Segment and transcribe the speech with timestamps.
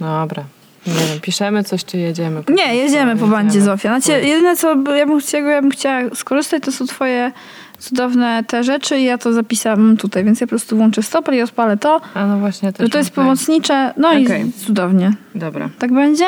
[0.00, 0.44] Dobra.
[0.86, 2.42] Nie wiem, piszemy coś, czy jedziemy?
[2.42, 3.60] po Nie, jedziemy po bandzie.
[3.60, 4.00] Zofia.
[4.00, 7.32] Znaczy, jedyne, co ja bym, chciała, ja bym chciała skorzystać, to są twoje
[7.78, 11.42] cudowne te rzeczy i ja to zapisałam tutaj, więc ja po prostu włączę stoper i
[11.42, 12.00] odpalę to.
[12.14, 14.46] A no właśnie, też to jest pomocnicze, no Okej.
[14.48, 15.12] i cudownie.
[15.34, 16.26] Dobra, Tak będzie?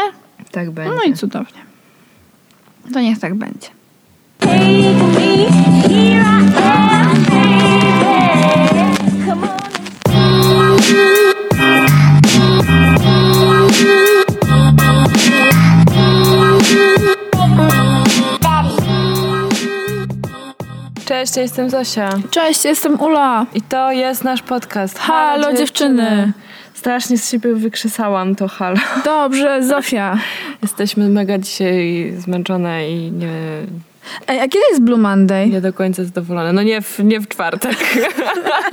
[0.51, 0.93] tak będzie.
[0.95, 1.61] No i cudownie.
[2.93, 3.69] To niech tak będzie.
[21.21, 22.11] Cześć, ja jestem Zosia.
[22.31, 23.47] Cześć, jestem Ula.
[23.55, 24.99] I to jest nasz podcast.
[24.99, 26.33] Halo, dziewczyny.
[26.75, 28.77] Strasznie z siebie wykrzesałam to halo.
[29.05, 30.19] Dobrze, Zofia.
[30.63, 33.29] Jesteśmy mega dzisiaj zmęczone i nie,
[34.29, 35.49] Ej, a kiedy jest Blue Monday?
[35.49, 36.53] nie do końca zadowolone.
[36.53, 37.77] No nie w, nie w czwartek.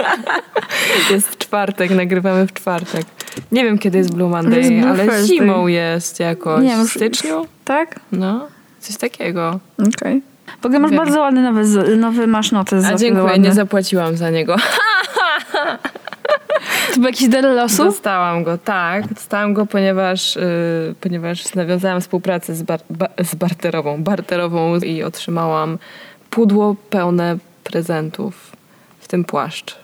[1.11, 3.05] jest czwartek, nagrywamy w czwartek.
[3.51, 5.27] Nie wiem, kiedy jest Blue Monday, jest Blue ale Thursday.
[5.27, 6.63] zimą jest jakoś.
[6.63, 7.47] Nie w styczniu?
[7.65, 7.99] Tak?
[8.11, 8.47] No,
[8.79, 9.59] coś takiego.
[9.87, 10.36] Okej.
[10.61, 10.99] W ogóle masz Wiem.
[10.99, 12.85] bardzo ładny nowy, z- nowy masz notes.
[12.85, 13.39] A dziękuję, ładny.
[13.39, 14.55] nie zapłaciłam za niego.
[16.93, 17.83] To był jakiś del losu?
[17.83, 19.13] Dostałam go, tak.
[19.13, 20.41] Dostałam go, ponieważ, yy,
[21.01, 25.77] ponieważ nawiązałam współpracę z, bar, ba, z barterową, barterową i otrzymałam
[26.29, 28.51] pudło pełne prezentów,
[28.99, 29.75] w tym płaszcz.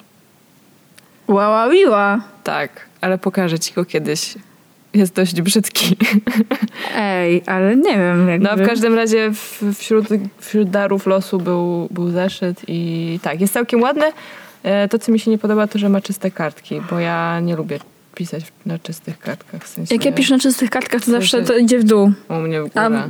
[1.72, 2.20] Wiła.
[2.44, 2.70] Tak,
[3.02, 4.36] ale pokażę ci go kiedyś.
[4.94, 5.96] Jest dość brzydki.
[6.96, 8.44] Ej, ale nie wiem jakby.
[8.44, 10.06] No a w każdym razie w, wśród,
[10.40, 14.06] wśród darów losu był, był zeszyt i tak, jest całkiem ładny.
[14.64, 17.56] E, To, co mi się nie podoba, to, że ma czyste kartki, bo ja nie
[17.56, 17.80] lubię
[18.16, 19.64] pisać na czystych kartkach.
[19.64, 22.12] W sensie Jak ja piszę na czystych kartkach, to zawsze to idzie w dół.
[22.30, 23.04] U mnie w A- górę.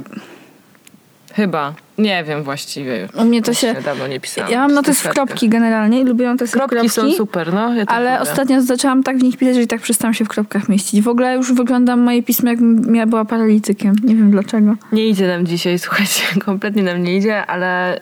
[1.33, 1.73] Chyba.
[1.97, 3.09] Nie wiem właściwie.
[3.13, 3.73] U mnie to się...
[3.73, 4.51] Dawno nie pisałam.
[4.51, 6.89] Ja mam notes w kropki generalnie i lubię notes w Kropki, kropki.
[6.89, 7.73] są super, no.
[7.73, 10.69] Ja Ale ostatnio zaczęłam tak w nich pisać, że i tak przestałam się w kropkach
[10.69, 11.01] mieścić.
[11.01, 13.95] W ogóle już wyglądam moje pismo, jakbym ja była paralitykiem.
[14.03, 14.75] Nie wiem dlaczego.
[14.91, 16.21] Nie idzie nam dzisiaj, słuchajcie.
[16.45, 17.99] Kompletnie nam nie idzie, ale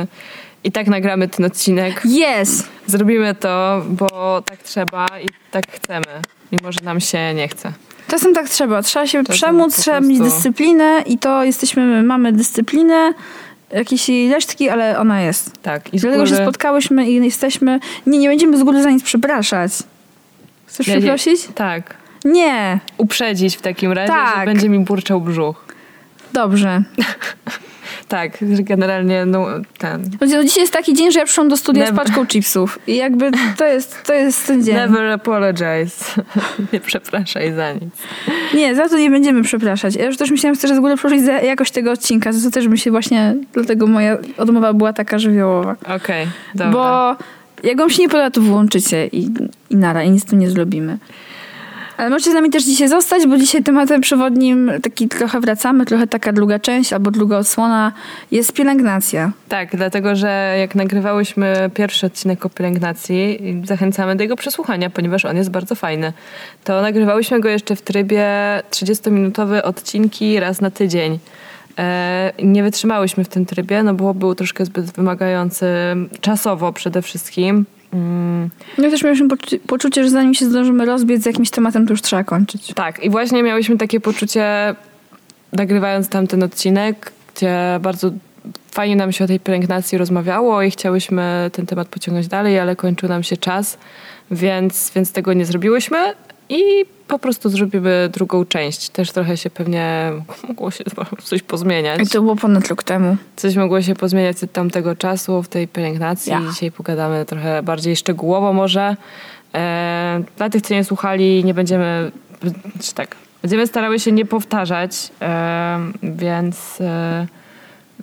[0.00, 0.06] yy,
[0.64, 2.02] i tak nagramy ten odcinek.
[2.04, 2.68] Jest!
[2.86, 6.06] Zrobimy to, bo tak trzeba i tak chcemy.
[6.52, 7.72] Mimo, że nam się nie chce.
[8.08, 8.82] Czasem tak trzeba.
[8.82, 13.12] Trzeba się Czasem przemóc, trzeba mieć dyscyplinę i to jesteśmy, mamy dyscyplinę,
[13.72, 15.62] jakieś jej resztki, ale ona jest.
[15.62, 15.94] Tak.
[15.94, 17.80] I Dlatego, że góry- spotkałyśmy i jesteśmy...
[18.06, 19.72] Nie, nie będziemy z góry za nic przepraszać.
[20.66, 21.48] Chcesz Ja przeprosić?
[21.54, 21.94] Tak.
[22.24, 22.78] Nie.
[22.98, 24.38] Uprzedzić w takim razie, Tak.
[24.38, 25.64] że będzie mi burczał brzuch.
[26.32, 26.82] Dobrze.
[28.08, 29.46] Tak, że generalnie no,
[29.78, 30.10] ten...
[30.20, 32.78] No, dzisiaj jest taki dzień, że ja przyszłam do studia Never- z paczką chipsów.
[32.86, 34.74] I jakby to jest, to jest ten dzień.
[34.74, 36.22] Never apologize.
[36.72, 37.94] nie przepraszaj za nic.
[38.54, 39.94] Nie, za to nie będziemy przepraszać.
[39.94, 42.30] Ja już też myślałam, że z góry przeprosić za jakość tego odcinka.
[42.44, 45.76] To też mi się właśnie, dlatego moja odmowa była taka żywiołowa.
[45.96, 46.72] Okej, dobra.
[46.72, 47.16] Bo
[47.62, 49.30] jak wam się nie podoba, to włączycie i,
[49.70, 50.98] i nara, i nic z tym nie zrobimy.
[51.96, 56.06] Ale możecie z nami też dzisiaj zostać, bo dzisiaj tematem przewodnim taki trochę wracamy, trochę
[56.06, 57.92] taka druga część albo druga odsłona
[58.30, 59.32] jest pielęgnacja.
[59.48, 65.36] Tak, dlatego że jak nagrywałyśmy pierwszy odcinek o pielęgnacji, zachęcamy do jego przesłuchania, ponieważ on
[65.36, 66.12] jest bardzo fajny.
[66.64, 68.26] To nagrywałyśmy go jeszcze w trybie
[68.70, 71.18] 30-minutowe odcinki raz na tydzień.
[71.78, 75.66] E, nie wytrzymałyśmy w tym trybie, no bo był troszkę zbyt wymagający
[76.20, 77.66] czasowo przede wszystkim.
[77.94, 81.92] Mm, Ja też mieliśmy poczu- poczucie, że zanim się zdążymy rozbiec z jakimś tematem, to
[81.92, 82.72] już trzeba kończyć.
[82.74, 84.74] Tak, i właśnie miałyśmy takie poczucie,
[85.52, 88.10] nagrywając tamten odcinek, gdzie bardzo
[88.70, 93.08] fajnie nam się o tej pielęgnacji rozmawiało i chciałyśmy ten temat pociągnąć dalej, ale kończył
[93.08, 93.78] nam się czas,
[94.30, 95.98] więc, więc tego nie zrobiłyśmy
[96.48, 98.88] i po prostu zrobimy drugą część.
[98.88, 100.12] Też trochę się pewnie
[100.48, 100.84] mogło się
[101.24, 102.00] coś pozmieniać.
[102.00, 103.16] I to było ponad rok temu.
[103.36, 106.32] Coś mogło się pozmieniać od tamtego czasu w tej pielęgnacji.
[106.32, 106.40] Ja.
[106.50, 108.96] Dzisiaj pogadamy trochę bardziej szczegółowo może.
[109.54, 112.12] E, dla tych, co nie słuchali, nie będziemy,
[112.80, 117.26] czy tak, będziemy starały się nie powtarzać, e, więc, e,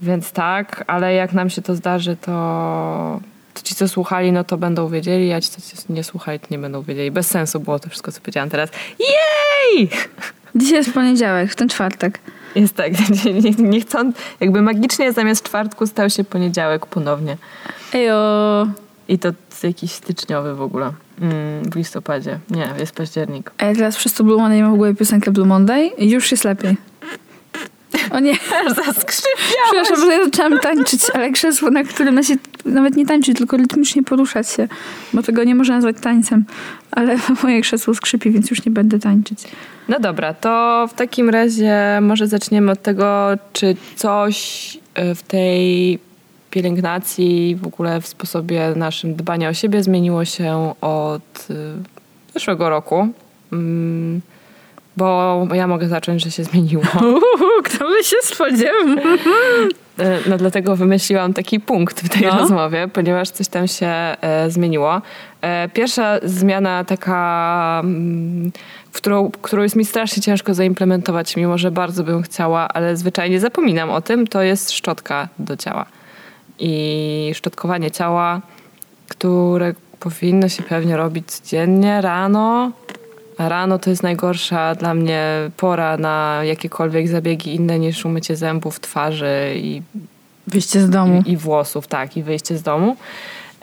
[0.01, 3.19] więc tak, ale jak nam się to zdarzy, to,
[3.61, 6.59] to ci, co słuchali, no to będą wiedzieli, a ci, co nie słuchali, to nie
[6.59, 7.11] będą wiedzieli.
[7.11, 8.69] Bez sensu było to wszystko, co powiedziałam teraz.
[8.99, 9.89] Jej!
[10.55, 12.19] Dzisiaj jest poniedziałek, w ten czwartek.
[12.55, 12.93] Jest tak,
[13.25, 13.81] nie, nie,
[14.39, 17.37] jakby magicznie zamiast czwartku stał się poniedziałek ponownie.
[17.93, 18.67] Ejo.
[19.07, 19.31] I to
[19.63, 20.93] jakiś styczniowy w ogóle.
[21.21, 22.39] Mm, w listopadzie.
[22.49, 23.51] Nie, jest październik.
[23.57, 26.31] A ja teraz przez to Blue Monday mam w głowie piosenkę Blue Monday i już
[26.31, 26.77] jest lepiej.
[28.11, 28.33] O nie,
[28.85, 29.53] zaskrzypiałeś.
[29.65, 32.35] przepraszam, że ja zaczęłam tańczyć, ale krzesło, na którym na się
[32.65, 34.67] nawet nie tańczyć, tylko rytmicznie poruszać się,
[35.13, 36.45] bo tego nie można nazwać tańcem.
[36.91, 39.43] Ale moje krzesło skrzypi, więc już nie będę tańczyć.
[39.89, 44.77] No dobra, to w takim razie może zaczniemy od tego, czy coś
[45.11, 45.99] y, w tej
[46.51, 53.07] pielęgnacji, w ogóle w sposobie naszym dbania o siebie zmieniło się od y, zeszłego roku.
[54.97, 56.83] Bo ja mogę zacząć, że się zmieniło.
[56.95, 58.87] Uhu, kto by się spodziewał?
[59.99, 62.37] E, No dlatego wymyśliłam taki punkt w tej No.
[62.39, 65.01] rozmowie, ponieważ coś tam się e, zmieniło.
[65.41, 68.51] E, pierwsza zmiana taka, mm,
[68.93, 73.89] którą, którą jest mi strasznie ciężko zaimplementować, mimo że bardzo bym chciała, ale zwyczajnie zapominam
[73.89, 75.85] o tym, to jest szczotka do ciała.
[76.59, 78.41] I szczotkowanie ciała,
[79.07, 82.71] które powinno się pewnie robić codziennie, rano.
[83.49, 85.25] Rano to jest najgorsza dla mnie
[85.57, 89.81] pora na jakiekolwiek zabiegi inne niż umycie zębów, twarzy i
[90.47, 91.23] Wyjście z domu.
[91.25, 92.97] i, i włosów, tak, i wyjście z domu.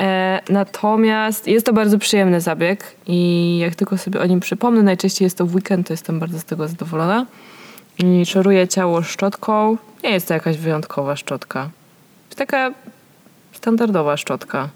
[0.00, 5.26] E, natomiast jest to bardzo przyjemny zabieg i jak tylko sobie o nim przypomnę, najczęściej
[5.26, 7.26] jest to w weekend, to jestem bardzo z tego zadowolona.
[7.98, 9.76] I szoruję ciało szczotką.
[10.04, 11.70] Nie jest to jakaś wyjątkowa szczotka.
[12.26, 12.72] Jest taka
[13.52, 14.68] standardowa szczotka.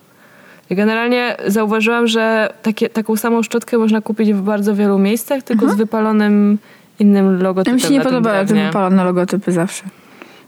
[0.75, 5.75] Generalnie zauważyłam, że takie, taką samą szczotkę można kupić w bardzo wielu miejscach, tylko z
[5.75, 6.59] wypalonym
[6.99, 9.85] innym logotypem mi się nie podobały te wypalone logotypy zawsze.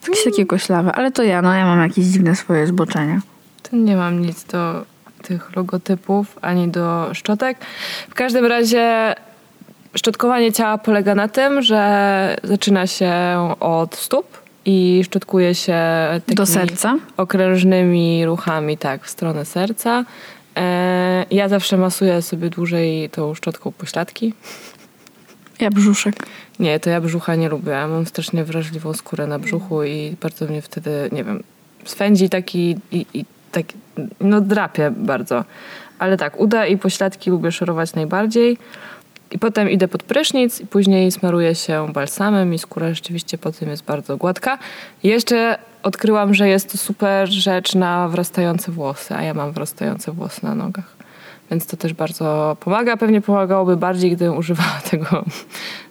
[0.09, 0.93] Jakieś takie koślawe.
[0.93, 3.21] Ale to ja, no ja mam jakieś dziwne swoje zboczenia.
[3.63, 4.85] To nie mam nic do
[5.23, 7.59] tych logotypów ani do szczotek.
[8.11, 9.15] W każdym razie
[9.95, 13.15] szczotkowanie ciała polega na tym, że zaczyna się
[13.61, 15.79] od stóp i szczotkuje się
[16.29, 16.99] Do serca.
[17.17, 20.05] okrężnymi ruchami, tak, w stronę serca.
[20.57, 24.35] E, ja zawsze masuję sobie dłużej tą szczotką pośladki.
[25.61, 26.15] Ja brzuszek.
[26.59, 27.73] Nie, to ja brzucha nie lubię.
[27.73, 31.43] Ja mam strasznie wrażliwą skórę na brzuchu i bardzo mnie wtedy, nie wiem,
[31.85, 33.77] swędzi taki i, i taki,
[34.21, 35.45] no drapie bardzo.
[35.99, 38.59] Ale tak, uda i pośladki lubię szorować najbardziej.
[39.31, 43.85] I potem idę pod prysznic i później smaruję się balsamem i skóra rzeczywiście potem jest
[43.85, 44.59] bardzo gładka.
[45.03, 50.45] Jeszcze odkryłam, że jest to super rzecz na wrastające włosy, a ja mam wrastające włosy
[50.45, 50.97] na nogach.
[51.51, 52.97] Więc to też bardzo pomaga.
[52.97, 55.25] Pewnie pomagałoby bardziej, gdybym używała tego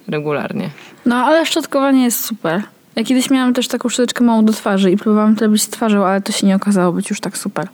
[0.07, 0.69] regularnie.
[1.05, 2.61] No ale szczotkowanie jest super.
[2.95, 6.05] Ja kiedyś miałam też taką szczoteczkę małą do twarzy i próbowałam to robić z twarzą,
[6.05, 7.67] ale to się nie okazało być już tak super.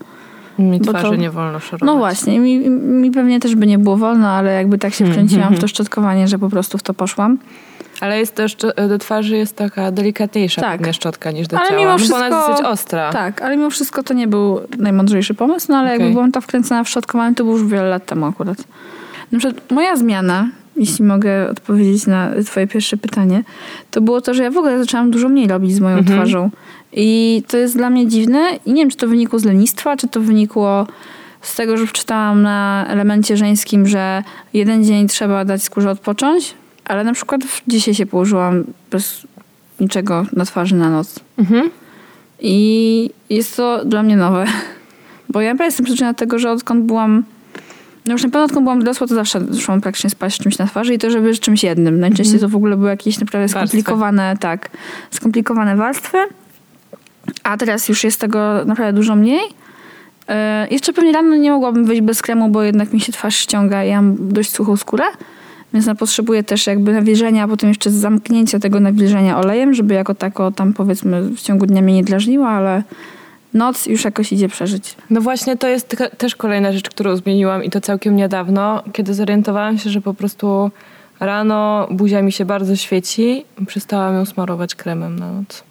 [0.59, 1.85] Mi twarzy to- nie wolno szorować.
[1.87, 5.55] No właśnie, mi, mi pewnie też by nie było wolno, ale jakby tak się wkręciłam
[5.55, 7.37] w to szczotkowanie, że po prostu w to poszłam.
[8.01, 8.57] Ale jest też,
[8.89, 10.93] do twarzy jest taka delikatniejsza Tak.
[10.93, 11.79] szczotka niż do Ale ciała.
[11.79, 13.11] mimo no, bo ona jest wszystko- dosyć ostra.
[13.11, 15.99] Tak, ale mimo wszystko to nie był najmądrzejszy pomysł, no ale Okej.
[15.99, 18.57] jakby byłam tak wkręcona w szczotkowanie, to było już wiele lat temu akurat.
[19.31, 20.47] Na przykład moja zmiana,
[20.79, 23.43] jeśli mogę odpowiedzieć na twoje pierwsze pytanie,
[23.91, 26.17] to było to, że ja w ogóle zaczęłam dużo mniej robić z moją Mhm.
[26.17, 26.49] twarzą.
[26.93, 30.07] I to jest dla mnie dziwne i nie wiem, czy to wynikło z lenistwa, czy
[30.07, 30.87] to wynikło
[31.41, 34.23] z tego, że przeczytałam na elemencie żeńskim, że
[34.53, 36.53] jeden dzień trzeba dać skórze odpocząć,
[36.85, 39.27] ale na przykład dzisiaj się położyłam bez
[39.79, 41.19] niczego na twarzy na noc.
[41.37, 41.69] Mhm.
[42.39, 44.45] I jest to dla mnie nowe.
[45.29, 47.23] Bo ja jestem przyczyna tego, że odkąd byłam.
[48.09, 50.65] No już na pewno odkąd byłam dorosła, to zawsze szłam praktycznie spać z czymś na
[50.65, 51.99] twarzy i to, żeby z czymś jednym.
[51.99, 53.67] Najczęściej to w ogóle były jakieś naprawdę Warstwy.
[53.67, 54.69] skomplikowane, tak,
[55.11, 56.17] skomplikowane warstwy.
[57.43, 59.41] A teraz już jest tego naprawdę dużo mniej.
[60.27, 63.83] E, jeszcze pewnie rano nie mogłabym wyjść bez kremu, bo jednak mi się twarz ściąga
[63.83, 65.03] i ja mam dość suchą skórę.
[65.73, 70.15] Więc ja potrzebuję też jakby nawilżenia, a potem jeszcze zamknięcia tego nawilżenia olejem, żeby jako
[70.15, 72.83] tako tam powiedzmy w ciągu dnia mnie nie drażniła, ale
[73.53, 74.95] noc już jakoś idzie przeżyć.
[75.09, 79.77] No właśnie to jest też kolejna rzecz, którą zmieniłam i to całkiem niedawno, kiedy zorientowałam
[79.77, 80.71] się, że po prostu
[81.19, 85.63] rano buzia mi się bardzo świeci przestałam ją smarować kremem na noc.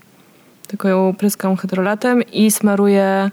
[0.66, 3.30] Tylko ją pryskam hydrolatem i smaruję,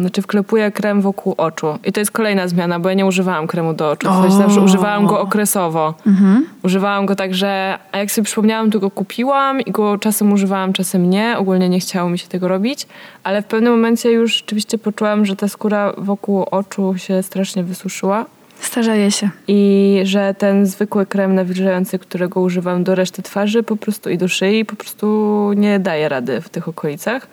[0.00, 1.78] znaczy wklepuję krem wokół oczu.
[1.84, 4.08] I to jest kolejna zmiana, bo ja nie używałam kremu do oczu.
[4.28, 5.94] W zawsze używałam go okresowo.
[6.06, 6.46] Mhm.
[6.62, 10.72] Używałam go tak, że a jak sobie przypomniałam, to go kupiłam i go czasem używałam,
[10.72, 11.38] czasem nie.
[11.38, 12.86] Ogólnie nie chciało mi się tego robić,
[13.24, 18.26] ale w pewnym momencie już rzeczywiście poczułam, że ta skóra wokół oczu się strasznie wysuszyła
[18.60, 19.30] Starzeje się.
[19.48, 24.28] i że ten zwykły krem nawilżający, którego używam do reszty twarzy po prostu i do
[24.28, 27.26] szyi, po prostu nie daje rady w tych okolicach.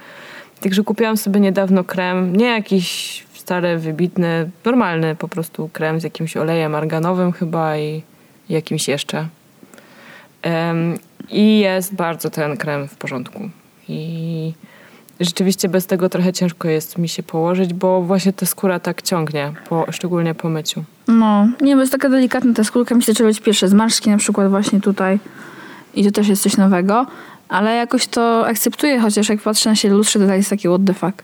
[0.62, 6.38] Także kupiłam sobie niedawno krem, nie jakiś stary, wybitny, normalny po prostu krem z jakimś
[6.38, 8.04] olejem arganowym chyba i
[8.50, 9.28] jakimś jeszcze.
[10.42, 10.98] Em,
[11.30, 13.50] I jest bardzo ten krem w porządku.
[13.88, 14.54] I
[15.20, 19.54] rzeczywiście bez tego trochę ciężko jest mi się położyć, bo właśnie ta skóra tak ciągnie,
[19.70, 20.84] po, szczególnie po myciu.
[21.08, 22.96] No, nie, bo jest taka delikatna ta skórka.
[22.96, 25.20] Mi się zaczęły być pierwsze zmarszczki, na przykład właśnie tutaj.
[25.94, 27.06] I to też jest coś nowego.
[27.52, 30.82] Ale jakoś to akceptuję, chociaż jak patrzę na siebie lustrze, to tak jest takie what
[30.86, 31.24] the fuck.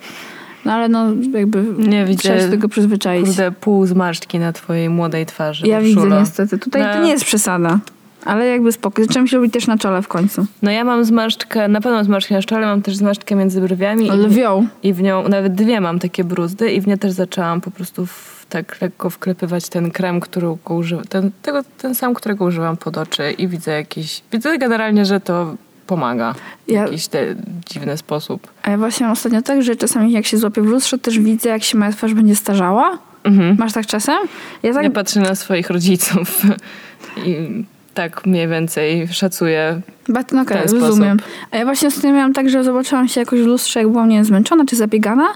[0.65, 3.25] No ale no jakby Nie widzę, trzeba się tego przyzwyczaić.
[3.25, 5.67] Kurde, pół zmarszczki na twojej młodej twarzy.
[5.67, 6.57] ja widzę niestety.
[6.59, 6.93] Tutaj No.
[6.93, 7.79] to nie jest przesada.
[8.25, 9.03] Ale jakby spoko.
[9.03, 10.45] Zaczęłam się robić też na czole w końcu.
[10.61, 14.07] No ja mam zmarszczkę, na pewno mam zmarszczkę na czole, mam też zmarszczkę między brwiami.
[14.07, 14.67] i- Lwią.
[14.83, 18.05] I w nią, nawet dwie mam takie bruzdy i w nie też zaczęłam po prostu
[18.05, 22.97] w, tak lekko wklepywać ten krem, którego używam, ten, tego, ten sam, którego używam pod
[22.97, 25.55] oczy i widzę jakiś, widzę generalnie, że to
[25.87, 26.33] pomaga
[26.67, 27.35] w Ja- jakiś te,
[27.69, 28.47] dziwny sposób.
[28.63, 31.49] A ja właśnie mam ostatnio tak, że czasami jak się złapię w lustrze, też widzę,
[31.49, 32.97] jak się moja twarz będzie starzała.
[33.23, 33.55] Mhm.
[33.59, 34.17] Masz tak czasem?
[34.63, 36.41] Ja tak Ja patrzę na swoich rodziców
[37.25, 37.63] i
[37.93, 39.81] tak mniej więcej szacuję.
[40.09, 40.87] But, no okej, ten sposób.
[40.87, 41.17] rozumiem.
[41.51, 44.15] A ja właśnie ostatnio miałam tak, że zobaczyłam się jakoś w lustrze, jak byłam, nie
[44.15, 45.27] wiem, zmęczona czy zabiegana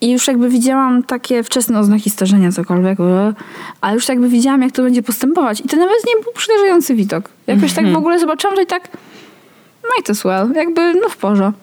[0.00, 2.98] i już jakby widziałam takie wczesne oznaki starzenia, cokolwiek,
[3.80, 7.28] ale już jakby widziałam, jak to będzie postępować i to nawet nie był przerażający widok.
[7.46, 8.88] Jakoś tak w ogóle zobaczyłam, że i tak
[9.96, 11.60] might as well, jakby no w porządku.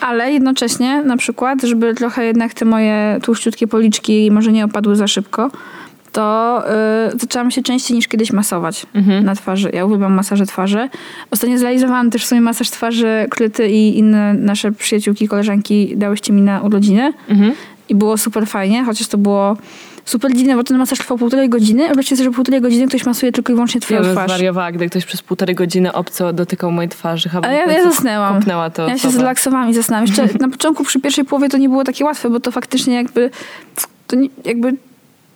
[0.00, 5.08] Ale jednocześnie na przykład, żeby trochę jednak te moje tłuszczutkie policzki może nie opadły za
[5.08, 5.50] szybko,
[6.12, 6.62] to
[7.14, 8.86] y, zaczęłam się częściej niż kiedyś masować
[9.22, 9.70] na twarzy.
[9.72, 10.88] Ja uwielbiam masaże twarzy.
[11.30, 16.60] Ostatnio zrealizowałam też sobie masaż twarzy, Kryty i inne nasze przyjaciółki, koleżanki dałyście mi na
[16.60, 17.52] urodziny Mhm.
[17.88, 19.56] i było super fajnie, chociaż to było
[20.04, 21.86] super dziwne, bo ten masaż trwał półtorej godziny.
[21.86, 24.30] Wyobraźcie sobie, że półtorej godziny ktoś masuje tylko i wyłącznie Ja twoją bym twarz.
[24.30, 27.28] zwariowała, gdy ktoś przez półtorej godziny obco dotykał mojej twarzy.
[27.28, 28.34] chyba Ale ja, ja zasnęłam.
[28.34, 30.06] Kopnęła to Ja się zrelaksowałam i zasnęłam.
[30.06, 33.30] Jeszcze na początku przy pierwszej połowie to nie było takie łatwe, bo to faktycznie jakby
[34.06, 34.76] to nie, jakby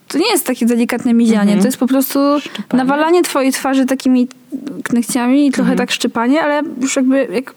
[0.08, 1.40] to nie jest takie delikatne mizianie.
[1.42, 1.60] Mhm.
[1.60, 2.84] To jest po prostu Szczypanie.
[2.84, 4.28] nawalanie twojej twarzy takimi
[4.84, 5.78] knechciami i trochę Mhm.
[5.78, 7.54] tak szczypanie, ale już jakby jak...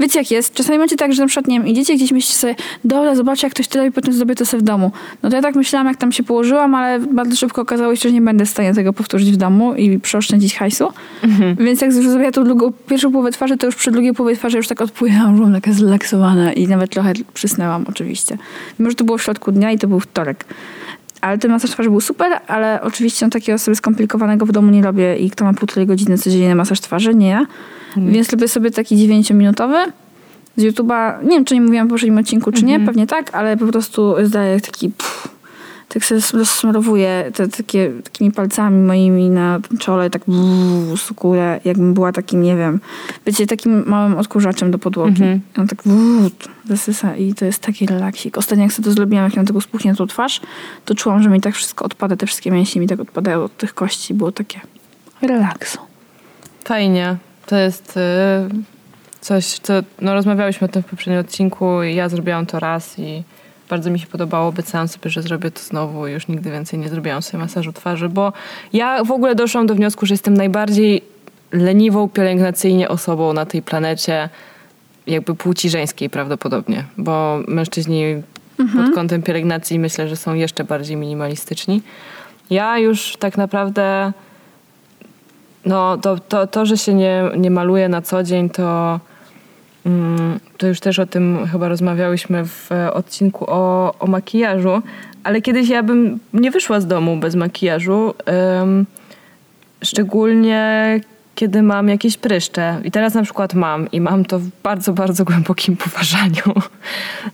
[0.00, 0.54] Wiecie jak jest?
[0.54, 2.54] Czasami macie tak, że na przykład, nie wiem, idziecie gdzieś myślicie sobie,
[2.84, 4.92] dobra, zobaczcie jak ktoś to robi, potem zrobię to sobie w domu.
[5.22, 8.12] No to ja tak myślałam, jak tam się położyłam, ale bardzo szybko okazało się, że
[8.12, 10.88] nie będę w stanie tego powtórzyć w domu i przeoszczędzić hajsu.
[11.22, 11.56] Mhm.
[11.56, 14.56] Więc jak już zrobiła tą drugą, pierwszą połowę twarzy, to już przy drugiej połowie twarzy
[14.56, 18.38] już tak odpłynęłam, byłam taka zrelaksowana i nawet trochę przysnęłam oczywiście.
[18.78, 20.44] Mimo, że to było w środku dnia i to był wtorek.
[21.20, 24.82] Ale ten masaż twarzy był super, ale oczywiście no, takiego sobie skomplikowanego w domu nie
[24.82, 27.46] robię i kto ma półtorej godziny codziennie na masaż twarzy, nie ja.
[27.96, 29.92] Więc robię sobie taki 9-minutowy
[30.56, 31.22] z YouTube'a.
[31.22, 34.14] Nie wiem, czy nie mówiłam w poprzednim odcinku, czy nie, pewnie tak, ale po prostu
[34.22, 35.28] zdaję taki pff,
[35.94, 42.12] tak sobie rozsmarowuję te, takie, takimi palcami moimi na czole, tak w skórę, jakbym była
[42.12, 42.80] takim, nie wiem,
[43.26, 45.22] wiecie, takim małym odkurzaczem do podłogi.
[45.22, 45.40] Mhm.
[45.56, 46.30] I on tak w,
[46.68, 48.38] zasysa i to jest taki relaksik.
[48.38, 50.40] Ostatnio jak sobie to zrobiłam, jak miałam taką spuchniętą twarz,
[50.84, 53.74] to czułam, że mi tak wszystko odpada, te wszystkie mięśnie mi tak odpadają od tych
[53.74, 54.14] kości.
[54.14, 54.60] Było takie
[55.22, 55.78] relaksu.
[56.64, 57.16] Fajnie.
[57.46, 58.00] To jest y,
[59.20, 63.22] coś, co no, rozmawiałyśmy o tym w poprzednim odcinku i ja zrobiłam to raz i
[63.70, 64.48] bardzo mi się podobało.
[64.48, 68.08] Obiecałam sobie, że zrobię to znowu i już nigdy więcej nie zrobiłam sobie masażu twarzy,
[68.08, 68.32] bo
[68.72, 71.02] ja w ogóle doszłam do wniosku, że jestem najbardziej
[71.52, 74.28] leniwą pielęgnacyjnie osobą na tej planecie,
[75.06, 78.22] jakby płci żeńskiej prawdopodobnie, bo mężczyźni
[78.56, 81.82] pod kątem pielęgnacji myślę, że są jeszcze bardziej minimalistyczni.
[82.50, 84.12] Ja już tak naprawdę
[85.64, 89.00] no to, to, to że się nie, nie maluje na co dzień, to,
[90.58, 94.82] to już też o tym chyba rozmawiałyśmy w e, odcinku o, o makijażu,
[95.24, 98.14] ale kiedyś ja bym nie wyszła z domu bez makijażu,
[99.82, 101.00] szczególnie
[101.40, 102.80] kiedy mam jakieś pryszcze.
[102.84, 106.62] I teraz na przykład mam i mam to w bardzo, bardzo głębokim poważaniu.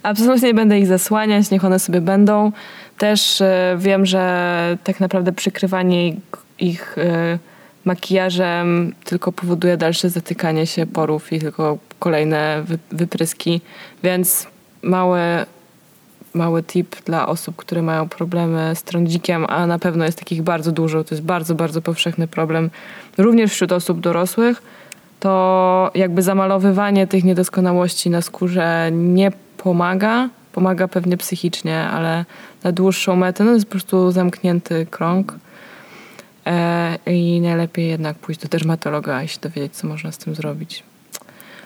[0.02, 2.52] Absolutnie nie będę ich zasłaniać, niech one sobie będą.
[2.98, 6.16] Też e, wiem, że tak naprawdę przykrywanie ich,
[6.58, 7.38] ich e,
[7.86, 13.60] makijażem tylko powoduje dalsze zatykanie się porów i tylko kolejne wy, wypryski.
[14.02, 14.46] Więc
[14.82, 15.20] mały,
[16.34, 20.72] mały tip dla osób, które mają problemy z trądzikiem, a na pewno jest takich bardzo
[20.72, 21.04] dużo.
[21.04, 22.70] To jest bardzo, bardzo powszechny problem.
[23.18, 24.62] Również wśród osób dorosłych.
[25.20, 30.28] To jakby zamalowywanie tych niedoskonałości na skórze nie pomaga.
[30.52, 32.24] Pomaga pewnie psychicznie, ale
[32.64, 35.34] na dłuższą metę no jest po prostu zamknięty krąg.
[36.46, 40.82] E, I najlepiej jednak pójść do dermatologa i się dowiedzieć, co można z tym zrobić.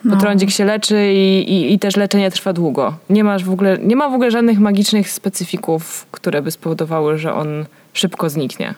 [0.03, 0.21] Bo No.
[0.21, 2.97] trądzik się leczy i, i, i też leczenie trwa długo.
[3.09, 7.33] Nie, masz w ogóle, nie ma w ogóle żadnych magicznych specyfików, które by spowodowały, że
[7.33, 8.73] on szybko zniknie.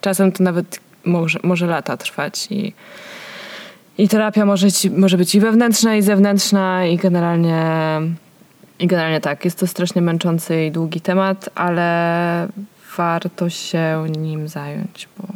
[0.00, 2.72] Czasem to nawet może, może lata trwać i,
[3.98, 7.62] i terapia może, ci, może być i wewnętrzna, i zewnętrzna, i generalnie,
[8.78, 9.44] i generalnie tak.
[9.44, 12.48] Jest to strasznie męczący i długi temat, ale
[12.96, 15.28] warto się nim zająć, bo,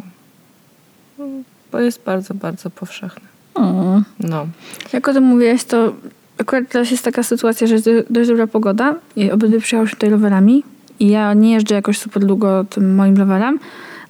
[1.73, 3.29] bo jest bardzo, bardzo powszechny.
[3.55, 4.01] O.
[4.21, 4.47] No.
[4.93, 5.93] Jak o tym mówiłaś, to
[6.39, 10.11] akurat teraz jest taka sytuacja, że jest do- dość dobra pogoda i obydwie przyjechałyśmy tutaj
[10.11, 10.63] rowerami
[11.01, 13.59] i ja nie jeżdżę jakoś super długo tym moim rowerem,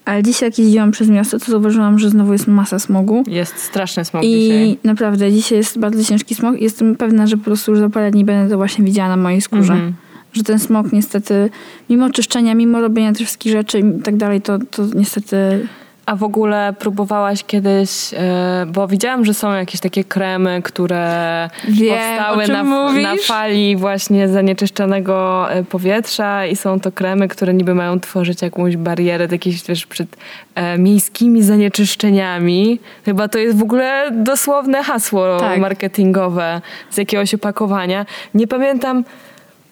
[0.04, 3.24] ale dzisiaj jak jeździłam przez miasto, to zauważyłam, że znowu jest masa smogu.
[3.26, 4.78] Jest straszny smog I dzisiaj.
[4.84, 8.10] naprawdę dzisiaj jest bardzo ciężki smog i jestem pewna, że po prostu już za parę
[8.10, 9.72] dni będę to właśnie widziała na mojej skórze.
[9.72, 9.94] Mhm.
[10.38, 11.50] Że ten smog niestety,
[11.90, 15.66] mimo czyszczenia, mimo robienia tych wszystkich rzeczy i tak dalej, to, to niestety
[16.06, 21.98] A w ogóle próbowałaś kiedyś, e, bo widziałam, że są jakieś takie kremy, które Wiem,
[21.98, 28.00] powstały na, na fali właśnie zanieczyszczonego e, powietrza i są to kremy, które niby mają
[28.00, 30.16] tworzyć jakąś barierę jakieś, wiesz, przed
[30.54, 32.80] e, miejskimi zanieczyszczeniami.
[33.04, 35.60] Chyba to jest w ogóle dosłowne hasło Tak.
[35.60, 38.06] marketingowe z jakiegoś opakowania.
[38.34, 39.04] Nie pamiętam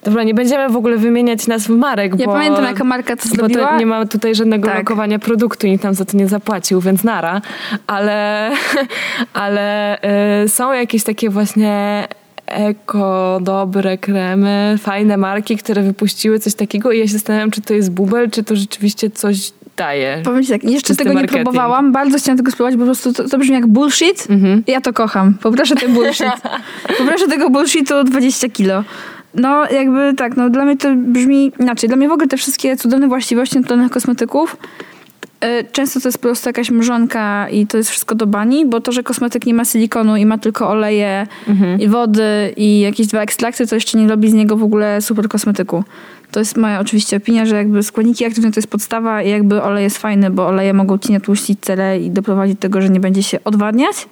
[0.07, 2.33] Dobra, nie będziemy w ogóle wymieniać nazw marek, Ja bo...
[2.33, 3.69] pamiętam, jaka marka to zrobiła.
[3.69, 4.79] to nie ma tutaj żadnego Tak.
[4.79, 7.41] lokowania produktu nikt nam za to nie zapłacił, więc nara.
[7.87, 8.51] Ale,
[9.33, 9.97] ale
[10.45, 12.05] y, są jakieś takie właśnie
[12.47, 17.75] eko, dobre kremy, fajne marki, które wypuściły coś takiego i ja się zastanawiam, czy to
[17.75, 20.21] jest bubel, czy to rzeczywiście coś daje.
[20.25, 21.43] Powiem ci tak, jeszcze tego nie marketing.
[21.45, 24.27] próbowałam, bardzo chciałam tego spróbować, bo po prostu to, to brzmi jak bullshit.
[24.31, 24.63] Mhm.
[24.67, 25.35] Ja to kocham.
[25.35, 26.27] Poproszę ten bullshit.
[26.99, 28.85] Poproszę tego bullshitu 20 kilo.
[29.37, 31.89] No, jakby tak, no dla mnie to brzmi inaczej.
[31.89, 34.57] Dla mnie w ogóle te wszystkie cudowne właściwości naturalnych kosmetyków
[35.45, 38.81] y, często to jest po prostu jakaś mrzonka i to jest wszystko do bani, bo
[38.81, 41.27] to, że kosmetyk nie ma silikonu i ma tylko oleje
[41.79, 45.29] i wody i jakieś dwa ekstrakty, to jeszcze nie robi z niego w ogóle super
[45.29, 45.85] kosmetyku.
[46.31, 49.85] To jest moja oczywiście opinia, że jakby składniki aktywne to jest podstawa i jakby olej
[49.85, 53.23] jest fajny, bo oleje mogą ci natłuścić cele i doprowadzić do tego, że nie będzie
[53.23, 54.09] się odwadniać,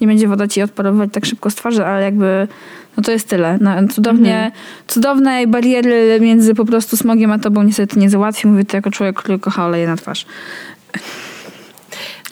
[0.00, 2.48] nie będzie woda ci odparowywać tak szybko z twarzy, ale jakby
[2.96, 3.58] no to jest tyle.
[3.60, 4.52] No, cudownie,
[4.86, 8.48] cudowne bariery między po prostu smogiem a tobą niestety nie załatwi.
[8.48, 10.26] Mówię to jako człowiek, który kocha oleje na twarz.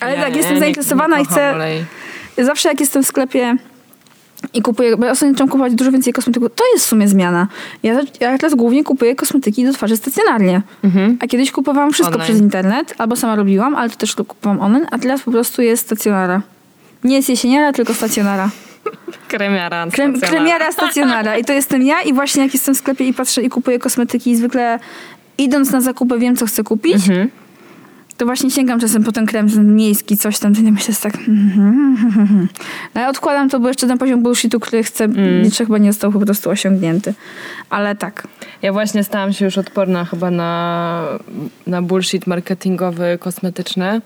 [0.01, 1.55] Ale Nie, tak, nie, jestem nie- zainteresowana i chcę...
[1.55, 1.85] olej.
[2.39, 3.57] Zawsze jak jestem w sklepie
[4.55, 7.49] i kupuję, bo ja ostatnio zaczęłam kupować dużo więcej kosmetyków, to jest w sumie zmiana.
[7.83, 10.63] Ja, ja teraz głównie kupuję kosmetyki do twarzy stacjonarnie.
[11.21, 12.29] A kiedyś kupowałam wszystko Online.
[12.31, 15.83] przez internet, albo sama robiłam, ale to też kupowałam online, a teraz po prostu jest
[15.87, 16.43] stacjonara.
[17.05, 18.51] Nie jest jesieniara, tylko stacjonara.
[19.29, 19.87] Kremiara.
[19.93, 20.29] Krem, stacjonarna.
[20.47, 21.37] kremiara stacjonara.
[21.39, 24.31] I to jestem ja i właśnie jak jestem w sklepie i patrzę i kupuję kosmetyki
[24.31, 24.79] i zwykle
[25.39, 27.29] idąc na zakupy wiem, co chcę kupić, Mhm.
[28.17, 31.13] to właśnie sięgam czasem po ten krem ten miejski, coś tam, to nie myślę tak...
[32.95, 35.51] No ale odkładam to, bo jeszcze ten poziom bullshitu, który chcę, Mm.
[35.51, 37.15] chyba nie został po prostu osiągnięty.
[37.71, 38.29] Ale tak.
[38.63, 41.03] Ja właśnie stałam się już odporna chyba na,
[41.67, 44.01] na bullshit marketingowy, kosmetyczny.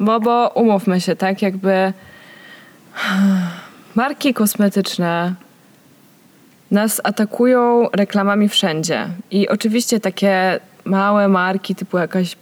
[0.00, 1.42] Bo, bo umówmy się, tak?
[1.42, 1.92] Jakby
[3.94, 5.34] marki kosmetyczne
[6.70, 9.06] nas atakują reklamami wszędzie.
[9.30, 12.36] I oczywiście takie małe marki typu jakaś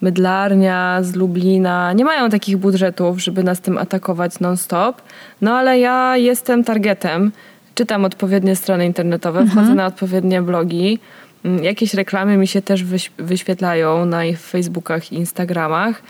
[0.00, 5.02] mydlarnia z Lublina nie mają takich budżetów, żeby nas tym atakować non-stop.
[5.40, 7.32] No ale ja jestem targetem.
[7.74, 10.98] Czytam odpowiednie strony internetowe, wchodzę na odpowiednie blogi.
[11.44, 16.02] Mm, Jakieś reklamy mi się też wyś- wyświetlają na ich Facebookach i Instagramach.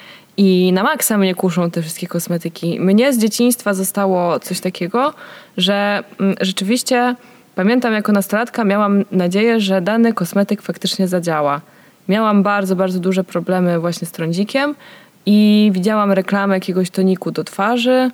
[0.45, 2.81] I na maksa mnie kuszą te wszystkie kosmetyki.
[2.81, 5.15] Mnie z dzieciństwa zostało coś takiego,
[5.57, 7.17] że mm, rzeczywiście
[7.55, 11.61] pamiętam jako nastolatka miałam nadzieję, że dany kosmetyk faktycznie zadziała.
[12.09, 14.75] Miałam bardzo, bardzo duże problemy właśnie z trądzikiem
[15.27, 18.11] i widziałam reklamę jakiegoś toniku do twarzy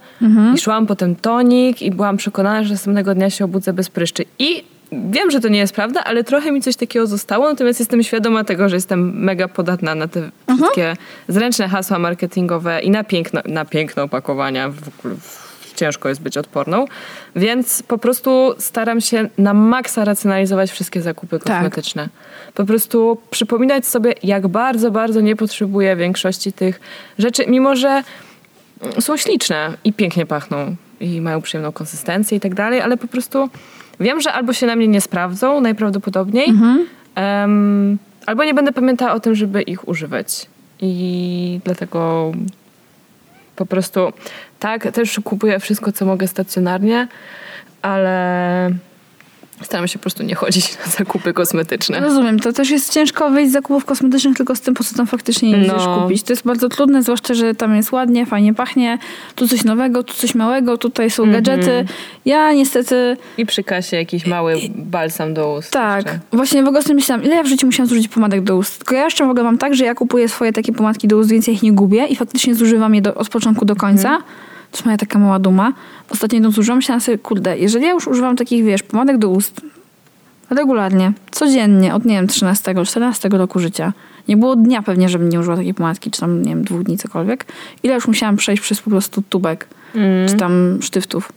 [0.55, 4.25] i szłam po ten tonik i byłam przekonana, że następnego dnia się obudzę bez pryszczy.
[4.39, 8.03] I wiem, że to nie jest prawda, ale trochę mi coś takiego zostało, natomiast jestem
[8.03, 10.97] świadoma tego, że jestem mega podatna na te wszystkie
[11.29, 14.69] zręczne hasła marketingowe i na piękno, na piękne opakowania.
[14.69, 14.75] W
[15.05, 16.85] w- ciężko jest być odporną,
[17.37, 21.43] więc po prostu staram się na maksa racjonalizować wszystkie zakupy Tak.
[21.57, 22.09] kosmetyczne.
[22.55, 26.81] Po prostu przypominać sobie, jak bardzo, bardzo nie potrzebuję większości tych
[27.19, 28.03] rzeczy, mimo że
[29.01, 33.49] są śliczne i pięknie pachną i mają przyjemną konsystencję i tak dalej, ale po prostu
[34.01, 36.49] wiem, że albo się na mnie nie sprawdzą najprawdopodobniej,
[37.15, 40.47] em, albo nie będę pamiętała o tym, żeby ich używać.
[40.81, 42.33] I dlatego
[43.57, 44.13] po prostu
[44.59, 47.09] tak, też kupuję wszystko, co mogę stacjonarnie,
[47.83, 48.71] ale
[49.63, 52.01] staram się po prostu nie chodzić na zakupy kosmetyczne.
[52.01, 55.07] Rozumiem, to też jest ciężko wyjść z zakupów kosmetycznych tylko z tym, po co tam
[55.07, 55.65] faktycznie No.
[55.65, 56.23] idziesz kupić.
[56.23, 58.99] To jest bardzo trudne, zwłaszcza, że tam jest ładnie, fajnie pachnie,
[59.35, 61.43] tu coś nowego, tu coś małego, tutaj są Mhm.
[61.45, 61.85] gadżety.
[62.25, 65.71] Ja niestety, I przy kasie jakiś mały balsam do ust.
[65.71, 66.21] tak, jeszcze.
[66.33, 68.79] właśnie w ogóle sobie myślałam, ile ja w życiu musiałam zużyć pomadek do ust.
[68.79, 71.31] Tylko ja jeszcze w ogóle mam tak, że ja kupuję swoje takie pomadki do ust,
[71.31, 74.09] więc ja ich nie gubię i faktycznie zużywam je do, od początku do końca.
[74.09, 74.23] Mhm.
[74.71, 75.73] To jest moja taka mała duma.
[76.11, 79.61] Ostatnio jedną zużyłam, myślałam sobie, kurde, jeżeli ja już używam takich, wiesz, pomadek do ust
[80.51, 83.93] regularnie, codziennie, od nie wiem, 13, 14 roku życia.
[84.29, 86.99] Nie było dnia pewnie, żebym nie użyła takiej pomadki, czy tam, nie wiem, dwóch dni,
[86.99, 87.47] cokolwiek.
[87.83, 90.29] Ile już musiałam przejść przez po prostu tubek, Mm.
[90.29, 91.33] czy tam sztyftów.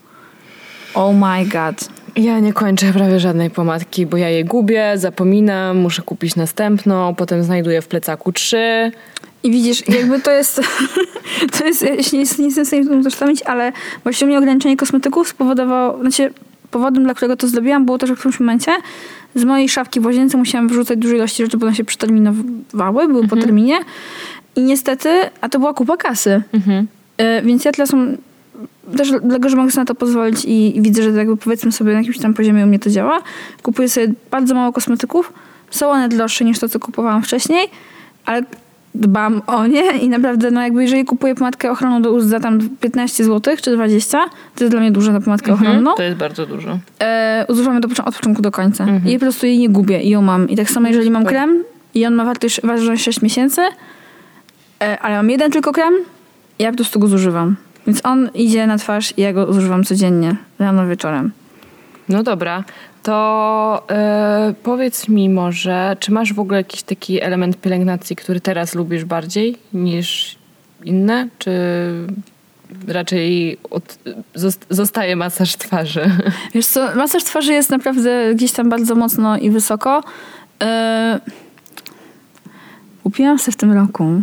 [0.94, 1.90] Oh my god.
[2.16, 7.44] Ja nie kończę prawie żadnej pomadki, bo ja je gubię, zapominam, muszę kupić następną, potem
[7.44, 8.92] znajduję w plecaku trzy.
[9.44, 10.62] I widzisz, jakby to jest,
[11.58, 13.72] to jest, ja się nie, nie jestem w stanie tym utożsamić, ale
[14.04, 16.34] właśnie mnie ograniczenie kosmetyków spowodowało, znaczy
[16.72, 18.72] powodem, dla którego to zrobiłam, było to, że w którymś momencie
[19.36, 23.28] z mojej szafki w łazience musiałam wyrzucać duże ilości rzeczy, bo one się przeterminowały, były
[23.28, 23.80] po terminie
[24.56, 25.10] I niestety,
[25.42, 26.42] a to była kupa kasy.
[26.54, 26.88] Mhm.
[27.18, 28.18] E, więc ja tyle są
[28.98, 31.94] też dlatego, że mogę sobie na to pozwolić i, i widzę, że jakby powiedzmy sobie
[31.94, 33.22] na jakimś tam poziomie u mnie to działa.
[33.64, 35.34] Kupuję sobie bardzo mało kosmetyków.
[35.72, 37.68] Są one droższe niż to, co kupowałam wcześniej,
[38.26, 38.44] ale
[38.96, 42.60] dbam o nie i naprawdę, no jakby jeżeli kupuję pomadkę ochronną do ust za tam
[42.70, 44.20] 15 zł czy 20,
[44.56, 45.80] to jest dla mnie dużo na pomadkę ochronną.
[45.80, 45.98] Mhm.
[45.98, 46.80] To jest bardzo dużo.
[47.00, 48.84] E, używam jej do, od początku do końca.
[48.84, 49.08] Mhm.
[49.08, 50.50] I po prostu jej nie gubię i ją mam.
[50.50, 51.38] I tak samo jeżeli mam Super.
[51.38, 53.62] krem i on ma wartość, ważność 6 miesięcy,
[54.84, 55.94] e, ale mam jeden tylko krem,
[56.60, 57.56] ja po prostu go zużywam.
[57.88, 61.32] Więc on idzie na twarz i ja go zużywam codziennie, rano, wieczorem.
[62.10, 62.64] No dobra,
[63.04, 68.76] to e, powiedz mi może, czy masz w ogóle jakiś taki element pielęgnacji, który teraz
[68.76, 70.36] lubisz bardziej niż
[70.84, 71.52] inne, czy
[72.88, 73.98] raczej od,
[74.36, 76.12] zost- zostaje masaż twarzy?
[76.54, 80.04] Wiesz co, masaż twarzy jest naprawdę gdzieś tam bardzo mocno i wysoko.
[80.64, 81.20] E,
[83.04, 84.22] kupiłam sobie w tym roku.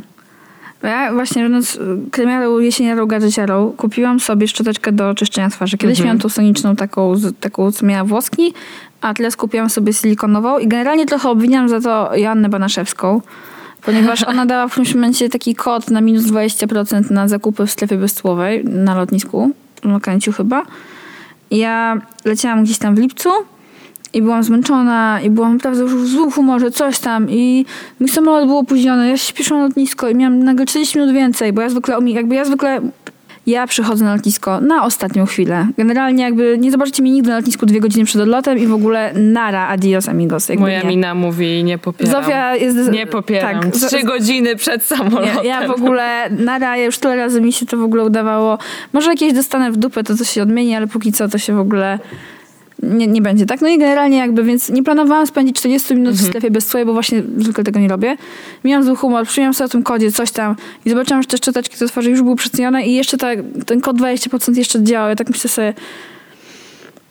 [0.82, 1.78] Ja właśnie robiąc
[2.10, 5.78] kremiarą jesieniarą gadżeciarą kupiłam sobie szczoteczkę do czyszczenia twarzy.
[5.78, 6.06] Kiedyś Mhm.
[6.06, 8.54] miałam tą soniczną taką, taką, co miała włoski,
[9.00, 13.20] a teraz kupiłam sobie silikonową i generalnie trochę obwiniam za to Joannę Banaszewską,
[13.82, 17.96] ponieważ ona dała w którymś momencie taki kod na minus 20% na zakupy w sklepie
[17.96, 19.50] bezcłowej na lotnisku,
[19.84, 20.62] na Kanciu chyba.
[21.50, 23.28] I Ja leciałam gdzieś tam w lipcu
[24.12, 27.66] i byłam zmęczona i byłam naprawdę już w złym humorze, coś tam i
[28.00, 31.52] mój samolot był opóźniony, ja się śpieszyłam na lotnisko i miałam nagle 30 minut więcej,
[31.52, 32.80] bo ja zwykle, jakby ja zwykle
[33.48, 35.66] ja przychodzę na lotnisko na ostatnią chwilę.
[35.78, 39.12] Generalnie jakby nie zobaczycie mnie nigdy na lotnisku dwie godziny przed odlotem i w ogóle
[39.14, 40.48] nara, adios amigos.
[40.48, 40.88] Jakby Moja nie.
[40.88, 42.12] mina mówi nie popieram.
[42.12, 42.90] Zofia jest...
[42.90, 43.62] Nie popieram.
[43.62, 45.36] Tak, Trzy godziny przed samolotem.
[45.42, 48.58] nie, ja w ogóle nara, ja już tyle razy mi się to w ogóle udawało.
[48.92, 51.58] Może jakieś dostanę w dupę, to coś się odmieni, ale póki co to się w
[51.58, 51.98] ogóle
[52.82, 53.60] nie, nie będzie, tak?
[53.60, 56.92] No i generalnie jakby, więc nie planowałam spędzić 40 minut w sklepie bez swojej, bo
[56.92, 58.16] właśnie zwykle tego nie robię.
[58.64, 61.78] Miałam zły humor, przyjąłem sobie o tym kodzie, coś tam i zobaczyłam, że te szczoteczki
[61.78, 65.08] do twarzy już były przecenione i jeszcze tak, ten kod 20% jeszcze działał.
[65.08, 65.74] Ja tak myślę sobie,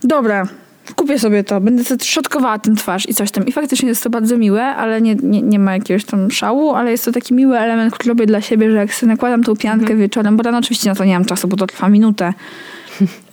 [0.04, 0.48] dobra,
[0.96, 3.46] kupię sobie to, będę sobie szczotkowała tym twarz i coś tam.
[3.46, 6.92] I faktycznie jest to bardzo miłe, ale nie, nie, nie ma jakiegoś tam szału, ale
[6.92, 9.96] jest to taki miły element, który robię dla siebie, że jak sobie nakładam tą piankę
[9.96, 12.34] wieczorem, bo rano oczywiście na to nie mam czasu, bo to trwa minutę,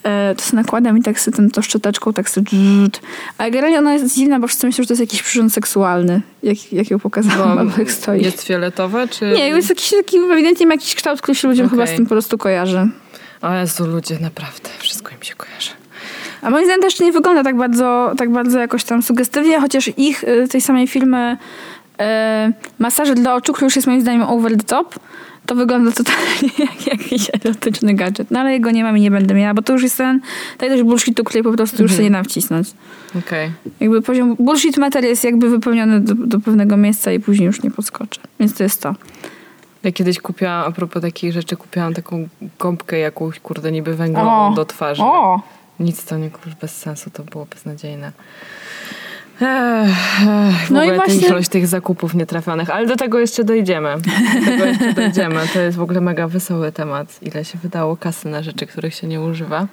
[0.02, 3.00] e, to sobie nakładam i tak sobie tym, tą szczoteczką tak sobie dżdżdż.
[3.38, 6.72] Ale generalnie ona jest dziwna, bo wszyscy myślą, że to jest jakiś przyrząd seksualny, jak,
[6.72, 8.22] jak ją pokazałam, albo jak stoi.
[8.22, 9.32] Jest fioletowe, czy...
[9.36, 12.10] Nie, jest jakiś taki, ewidentnie ma jakiś kształt, który się ludziom chyba z tym po
[12.10, 12.88] prostu kojarzy.
[13.42, 15.70] O Jezu, ludzie, naprawdę, wszystko im się kojarzy.
[16.42, 20.24] A moim zdaniem też nie wygląda tak bardzo, tak bardzo jakoś tam sugestywnie, chociaż ich,
[20.24, 21.36] y, tej samej filmy
[21.92, 22.04] y,
[22.78, 24.98] masaże dla oczu, który już jest moim zdaniem over the top,
[25.46, 28.30] to wygląda totalnie jak jakiś erotyczny gadżet.
[28.30, 30.20] No ale jego nie mam i nie będę miała, bo to już jest ten,
[30.58, 32.68] ta ilość bullshitu, który po prostu już sobie nie dam wcisnąć.
[33.18, 33.50] Okej.
[33.80, 37.70] Jakby poziom bullshit meter jest jakby wypełniony do, do pewnego miejsca i później już nie
[37.70, 38.20] podskoczę.
[38.40, 38.94] Więc to jest to.
[39.82, 42.28] Ja kiedyś kupiłam, a propos takich rzeczy, kupiłam taką
[42.58, 44.52] gąbkę jakąś, kurde, niby węglową O!
[44.54, 45.02] do twarzy.
[45.02, 45.42] O!
[45.80, 48.12] Nic to nie, kurde, bez sensu, to było beznadziejne.
[49.40, 49.42] Ech,
[50.22, 53.94] ech, w No i ogóle właśnie- ilość tych zakupów nietrafionych, ale do tego jeszcze dojdziemy.
[54.40, 55.40] Do tego jeszcze dojdziemy.
[55.52, 59.06] To jest w ogóle mega wesoły temat, ile się wydało kasy na rzeczy, których się
[59.06, 59.66] nie używa.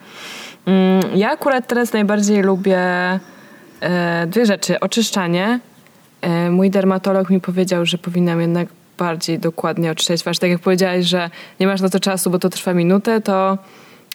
[0.66, 2.80] Mm, Ja akurat teraz najbardziej lubię
[3.82, 4.80] e, dwie rzeczy.
[4.80, 5.60] Oczyszczanie.
[6.22, 10.40] E, mój dermatolog mi powiedział, że powinnam jednak bardziej dokładnie oczyszczać.
[10.40, 13.58] Tak jak powiedziałaś, że nie masz na to czasu, bo to trwa minutę, to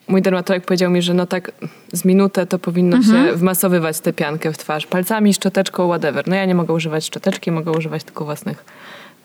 [0.08, 1.52] mój dermatolog powiedział mi, że no tak
[1.92, 4.86] z minutę to powinno się wmasowywać tę piankę w twarz.
[4.86, 6.28] Palcami, szczoteczką, whatever.
[6.28, 8.64] No ja nie mogę używać szczoteczki, mogę używać tylko własnych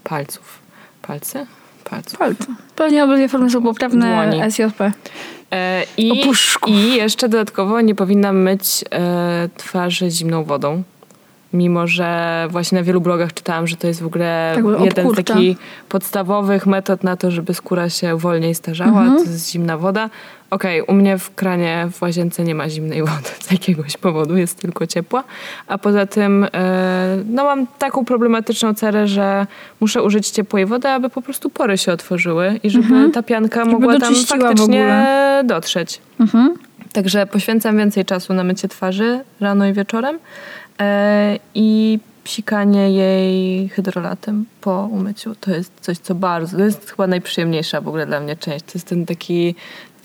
[0.04, 0.60] palców.
[1.02, 1.46] Palce?
[1.90, 2.20] Palców.
[2.20, 2.46] Palce.
[2.76, 4.52] Pewnie obydwie formy są poprawne Dłoni.
[4.52, 4.92] SJP.
[5.52, 6.70] E, i, Opuszków.
[6.74, 10.84] I jeszcze dodatkowo nie powinnam myć e, twarzy zimną wodą.
[11.54, 15.10] Mimo, że właśnie na wielu blogach czytałam, że to jest w ogóle Tak, jeden z
[15.10, 15.34] obkurcza.
[15.34, 15.58] takich
[15.90, 19.16] podstawowych metod na to, żeby skóra się wolniej starzała, Mhm.
[19.26, 20.10] to jest zimna woda.
[20.52, 24.62] Okej, u mnie w kranie w łazience nie ma zimnej wody z jakiegoś powodu, jest
[24.62, 25.24] tylko ciepła.
[25.68, 29.48] A poza tym e, no mam taką problematyczną cerę, że
[29.80, 34.00] muszę użyć ciepłej wody, aby po prostu pory się otworzyły i żeby ta pianka mogła
[34.00, 35.06] tam faktycznie
[35.44, 36.02] dotrzeć.
[36.20, 36.54] Mhm.
[36.94, 40.20] Także poświęcam więcej czasu na mycie twarzy rano i wieczorem
[40.80, 45.36] e, i psikanie jej hydrolatem po umyciu.
[45.36, 48.66] To jest coś, co bardzo, to jest chyba najprzyjemniejsza w ogóle dla mnie część.
[48.66, 49.56] To jest ten taki,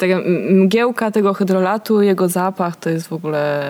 [0.03, 0.23] m-
[0.63, 3.63] mgiełka tego hydrolatu, jego zapach, to jest w ogóle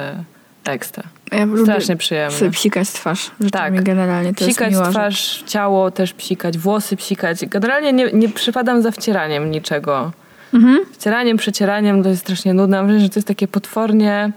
[0.64, 1.02] ekstra.
[1.32, 2.50] Ja Strasznie przyjemne.
[2.50, 3.30] psikać twarz.
[3.40, 3.86] Rzeczami Tak.
[3.86, 4.92] generalnie to Psikać jest miła rzecz.
[4.94, 7.46] twarz, ciało też psikać, włosy psikać.
[7.46, 10.12] Generalnie nie, nie przypadam za wcieraniem niczego.
[10.54, 10.78] Mhm.
[10.92, 12.76] Wcieraniem, przecieraniem to jest strasznie nudne.
[12.76, 14.32] Mam wrażenie, że to jest takie potwornie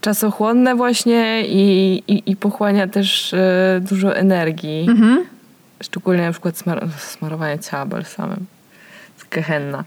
[0.00, 4.86] czasochłonne właśnie i, i, i pochłania też e, dużo energii.
[4.90, 5.24] Mhm.
[5.82, 8.46] Szczególnie na przykład smar- smarowanie ciała balsamem.
[9.30, 9.84] Gehenna.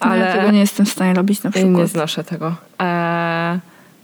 [0.00, 1.88] Ale ja tego nie jestem w stanie robić na Nie przykład.
[1.88, 2.54] znoszę tego.
[2.78, 3.58] Eee,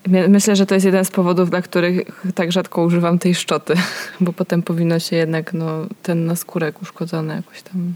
[0.06, 2.00] my- myślę, że to jest jeden z powodów, dla których
[2.34, 3.74] tak rzadko używam tej szczoty,
[4.20, 5.66] bo potem powinno się jednak no,
[6.02, 7.94] ten naskórek uszkodzony jakoś tam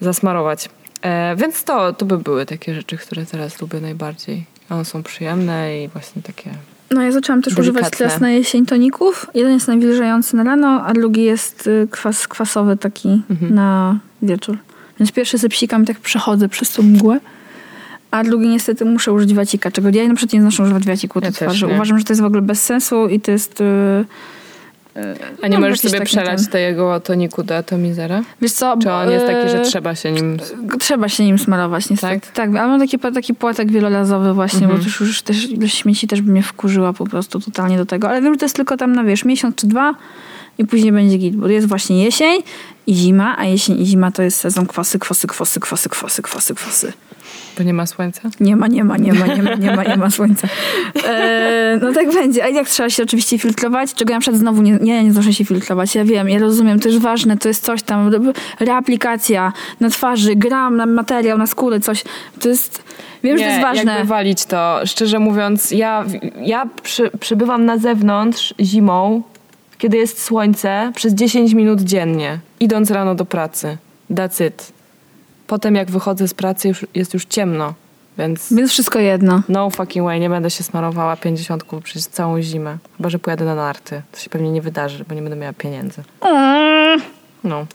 [0.00, 0.68] zasmarować.
[1.02, 4.44] Eee, więc to, to by były takie rzeczy, które teraz lubię najbardziej.
[4.70, 6.50] One są przyjemne i właśnie takie...
[6.90, 8.06] No ja zaczęłam też używać Delikatne.
[8.06, 9.26] teraz na jesień toników.
[9.34, 13.54] Jeden jest nawilżający na rano, a drugi jest y, kwas, kwasowy taki Mhm.
[13.54, 14.58] na wieczór.
[15.00, 17.20] Więc pierwszy zepsikam i tak przechodzę przez tą mgłę.
[18.10, 21.26] A drugi niestety muszę użyć wacika, czego ja na przykład nie znoszę używać waciku do
[21.26, 21.66] Ja twarzy.
[21.66, 23.60] Uważam, że to jest w ogóle bez sensu i to jest...
[23.60, 23.64] y,
[25.42, 28.22] A nie No, możesz sobie taki przelać tego toniku do atomizera?
[28.42, 28.76] Wiesz co?
[28.82, 30.38] Czy on jest taki, że y, trzeba się nim...
[30.80, 32.28] Trzeba się nim smarować, niestety.
[32.34, 34.78] Tak, ale mam taki, taki płatek wielorazowy właśnie, Mhm.
[34.78, 35.36] bo już, już też
[35.66, 38.08] śmieci też by mnie wkurzyła po prostu totalnie do tego.
[38.08, 39.94] Ale wiem, że to jest tylko tam na, wiesz, miesiąc czy dwa
[40.60, 42.42] i później będzie git, bo jest właśnie jesień
[42.86, 46.54] i zima, a jesień i zima to jest sezon kwasy, kwasy, kwasy, kwasy, kwasy, kwasy,
[46.54, 46.92] kwasy.
[47.58, 48.20] Bo nie ma słońca?
[48.40, 50.48] Nie ma, nie ma, nie ma, nie ma, nie ma, nie ma słońca.
[51.04, 52.44] E, no tak będzie.
[52.44, 55.12] A i tak trzeba się oczywiście filtrować, czego ja na przykład znowu nie, nie, nie
[55.12, 55.94] znoszę się filtrować.
[55.94, 58.10] Ja wiem, ja rozumiem, to jest ważne, to jest coś tam,
[58.60, 62.04] reaplikacja na twarzy, gram na materiał, na skórę, coś.
[62.40, 62.82] To jest,
[63.22, 63.92] wiem, że to jest ważne.
[63.92, 64.80] jakby walić to.
[64.84, 66.04] Szczerze mówiąc, ja,
[66.40, 69.22] ja przy, przybywam na zewnątrz zimą,
[69.80, 73.78] kiedy jest słońce, przez 10 minut dziennie, idąc rano do pracy.
[74.48, 74.72] It.
[75.46, 77.74] Potem jak wychodzę z pracy, już, jest już ciemno,
[78.18, 79.42] więc Więc wszystko jedno.
[79.48, 82.78] no fucking way, nie będę się smarowała 50 przez całą zimę.
[82.96, 84.02] Chyba, że pojadę na narty.
[84.12, 86.02] To się pewnie nie wydarzy, bo nie będę miała pieniędzy.
[87.44, 87.66] No.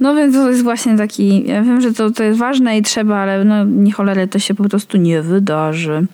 [0.00, 3.16] No więc to jest właśnie taki, ja wiem, że to, to jest ważne i trzeba,
[3.16, 6.06] ale no nie cholery, to się po prostu nie wydarzy.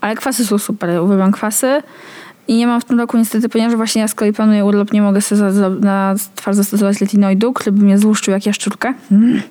[0.00, 1.82] Ale kwasy są super, uwielbiam kwasy.
[2.48, 5.02] I nie mam w tym roku niestety, ponieważ właśnie ja z kolei planuję urlop, nie
[5.02, 8.94] mogę sobie za, na twarz zastosować letinoidu, który by mnie złuszczył jak jaszczurkę.
[9.12, 9.42] Mm.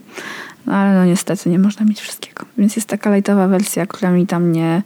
[0.65, 2.45] No ale no niestety nie można mieć wszystkiego.
[2.57, 4.81] Więc jest taka lightowa wersja, która mi tam nie,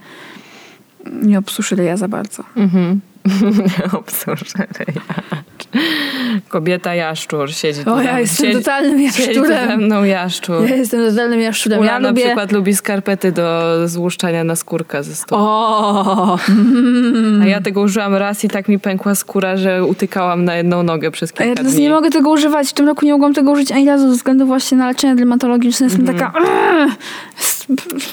[1.12, 2.44] nie obsuszy ryja za bardzo.
[2.56, 3.02] Mhm.
[4.00, 4.68] Obsłużę
[6.50, 7.94] Kobieta jaszczur siedzi tu.
[7.94, 9.82] O, ja jestem siedzi, totalnym siedzi tu ze jaszczurem.
[9.82, 10.70] mną jaszczur.
[10.70, 11.80] Ja jestem totalnym jaszczurem.
[11.80, 12.26] Ula Ja na lubię...
[12.26, 15.32] przykład lubi skarpety do złuszczania na skórka ze stóp.
[15.42, 16.38] O,
[17.42, 21.12] A ja tego użyłam raz i tak mi pękła skóra, że utykałam na jedną nogę
[21.12, 21.82] przez A kilka ja teraz dni.
[21.84, 22.70] nie mogę tego używać.
[22.70, 25.86] W tym roku nie mogłam tego użyć ani razu ze względu właśnie na leczenie dermatologiczne.
[25.86, 26.34] Jestem taka...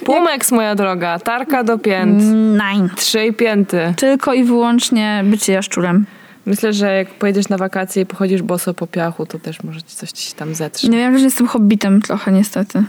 [0.04, 2.88] Pumeks, moja droga, tarka do pięt, Nine.
[2.96, 3.94] trzy pięty.
[3.96, 6.06] Tylko i wyłącznie bycie jaszczurem.
[6.46, 9.96] Myślę, że jak pojedziesz na wakacje i pochodzisz boso po piachu, to też może ci
[9.96, 10.88] coś ci się tam zetrze.
[10.88, 12.84] Nie wiem, że jestem hobbitem trochę niestety.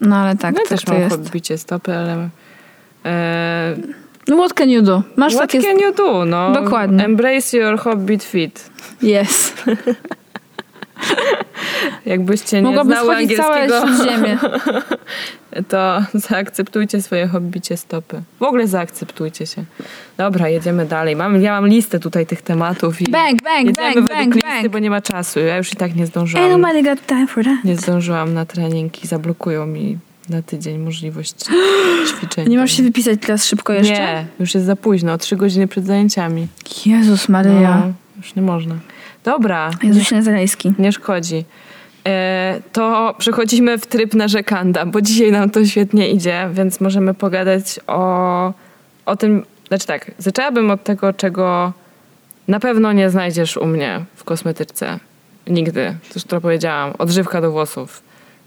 [0.00, 1.14] No ale tak, No tak też to mam jest.
[1.14, 2.28] odbicie stopy, ale...
[3.04, 3.76] E,
[4.28, 5.02] No what can you do?
[5.16, 5.62] Masz what takie...
[5.62, 6.24] can you do?
[6.24, 7.04] No, Dokładnie.
[7.04, 8.70] Embrace your hobbit fit.
[9.02, 9.52] Yes.
[12.06, 13.84] Jakbyście nie Mogłaby znały angielskiego,
[15.68, 18.22] to zaakceptujcie swoje hobbicie stopy.
[18.40, 19.64] W ogóle zaakceptujcie się.
[20.16, 21.16] Dobra, jedziemy dalej.
[21.16, 24.48] Mam, ja mam listę tutaj tych tematów i Bang, bang, jedziemy bang, według bang, listy,
[24.48, 24.68] bang.
[24.68, 25.40] bo nie ma czasu.
[25.40, 26.50] Ja już i tak nie Ain't zdążyłam.
[26.60, 27.64] nobody got time for that.
[27.64, 31.34] Nie zdążyłam na trening i zablokują mi na tydzień możliwość
[32.08, 32.48] ćwiczeń.
[32.48, 33.92] Nie możesz się wypisać teraz szybko jeszcze?
[33.92, 35.18] Nie, już jest za późno.
[35.18, 36.46] Trzy godziny przed zajęciami.
[36.86, 37.82] Jezus Maryja.
[37.86, 38.74] No, już nie można.
[39.26, 40.72] Dobra, Jezus Nazarejski.
[40.78, 41.44] nie szkodzi.
[42.06, 47.80] E, to przechodzimy w tryb narzekanda, bo dzisiaj nam to świetnie idzie, więc możemy pogadać
[47.86, 48.52] o,
[49.06, 49.44] o tym.
[49.68, 51.72] Znaczy tak, zaczęłabym od tego, czego
[52.48, 54.98] na pewno nie znajdziesz u mnie w kosmetyczce.
[55.46, 55.94] Nigdy.
[56.08, 56.92] To już to powiedziałam.
[56.98, 58.02] Odżywka do włosów.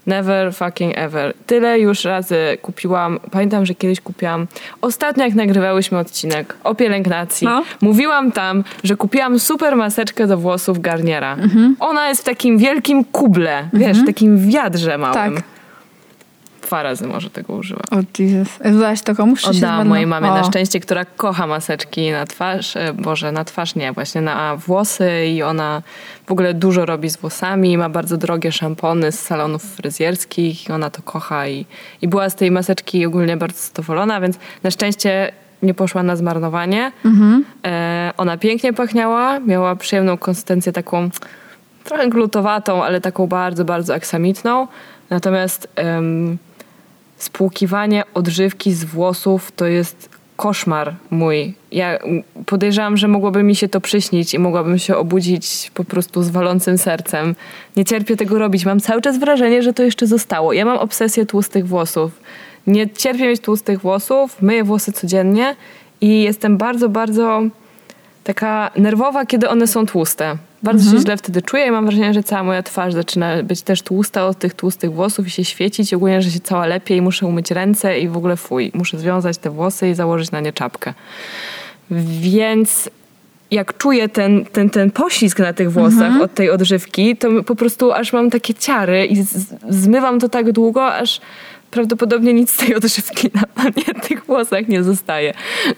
[0.06, 1.34] Never fucking ever.
[1.46, 3.18] Tyle już razy kupiłam.
[3.30, 4.46] Pamiętam, że kiedyś kupiłam.
[4.80, 7.62] Ostatnio, jak nagrywałyśmy odcinek o pielęgnacji, No.
[7.80, 11.32] mówiłam tam, że kupiłam super maseczkę do włosów Garniera.
[11.34, 11.76] Mhm.
[11.80, 15.14] Ona jest w takim wielkim kuble, wiesz, w takim wiadrze małym.
[15.34, 15.42] Tak.
[16.70, 17.82] Dwa razy może tego użyła.
[17.90, 18.58] O Jesus.
[18.64, 19.40] Wydałaś to komuś?
[19.40, 20.34] czy się Oddałam mojej mamie O.
[20.34, 25.26] na szczęście, która kocha maseczki na twarz, e, Boże, na twarz nie, właśnie na włosy
[25.26, 25.82] i ona
[26.26, 30.90] w ogóle dużo robi z włosami, ma bardzo drogie szampony z salonów fryzjerskich i ona
[30.90, 31.66] to kocha i,
[32.02, 36.92] i była z tej maseczki ogólnie bardzo zadowolona, więc na szczęście nie poszła na zmarnowanie.
[37.04, 37.44] Mhm.
[37.66, 41.10] E, ona pięknie pachniała, miała przyjemną konsystencję taką
[41.84, 44.66] trochę glutowatą, ale taką bardzo, bardzo aksamitną.
[45.10, 46.38] Natomiast em,
[47.22, 51.54] spłukiwanie odżywki z włosów to jest koszmar mój.
[51.72, 51.98] Ja
[52.46, 56.78] podejrzewam, że mogłoby mi się to przyśnić i mogłabym się obudzić po prostu z walącym
[56.78, 57.34] sercem.
[57.76, 58.66] Nie cierpię tego robić.
[58.66, 60.52] Mam cały czas wrażenie, że to jeszcze zostało.
[60.52, 62.12] Ja mam obsesję tłustych włosów.
[62.66, 65.56] Nie cierpię mieć tłustych włosów, myję włosy codziennie
[66.00, 67.42] i jestem bardzo, bardzo
[68.34, 70.36] taka nerwowa, kiedy one są tłuste.
[70.62, 70.96] Bardzo Mhm.
[70.98, 74.26] się źle wtedy czuję i mam wrażenie, że cała moja twarz zaczyna być też tłusta
[74.26, 75.94] od tych tłustych włosów i się świecić.
[75.94, 78.70] Ogólnie, że się cała lepiej muszę umyć ręce i w ogóle fuj.
[78.74, 80.94] Muszę związać te włosy i założyć na nie czapkę.
[82.20, 82.90] Więc
[83.50, 86.20] jak czuję ten, ten, ten poślizg na tych włosach Mhm.
[86.22, 90.52] od tej odżywki, to po prostu aż mam takie ciary i z, zmywam to tak
[90.52, 91.20] długo, aż
[91.70, 95.34] prawdopodobnie nic z tej odżywki na, na nie, tych włosach nie zostaje.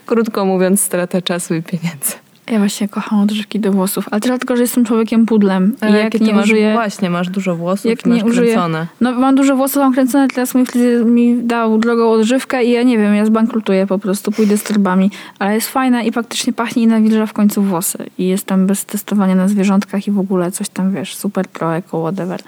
[0.07, 2.22] Krótko mówiąc, strata czasu i pieniędzy.
[2.51, 5.77] Ja właśnie kocham odżywki do włosów, ale tylko, tylko że jestem człowiekiem pudlem.
[5.83, 6.73] I Ale jak jakie ty nie masz, użyję...
[6.73, 8.53] właśnie, masz dużo włosów Jak i masz nie użyję...
[8.53, 8.87] kręcone.
[9.01, 12.83] No mam dużo włosów, mam kręcone, teraz mój fryzjer mi dał drogą odżywkę i ja
[12.83, 15.11] nie wiem, ja zbankrutuję po prostu, pójdę z torbami.
[15.39, 17.99] Ale jest fajna i faktycznie pachnie i nawilża w końcu włosy.
[18.19, 21.77] I jest tam bez testowania na zwierzątkach i w ogóle coś tam, wiesz, super pro,
[21.77, 22.41] eco, whatever.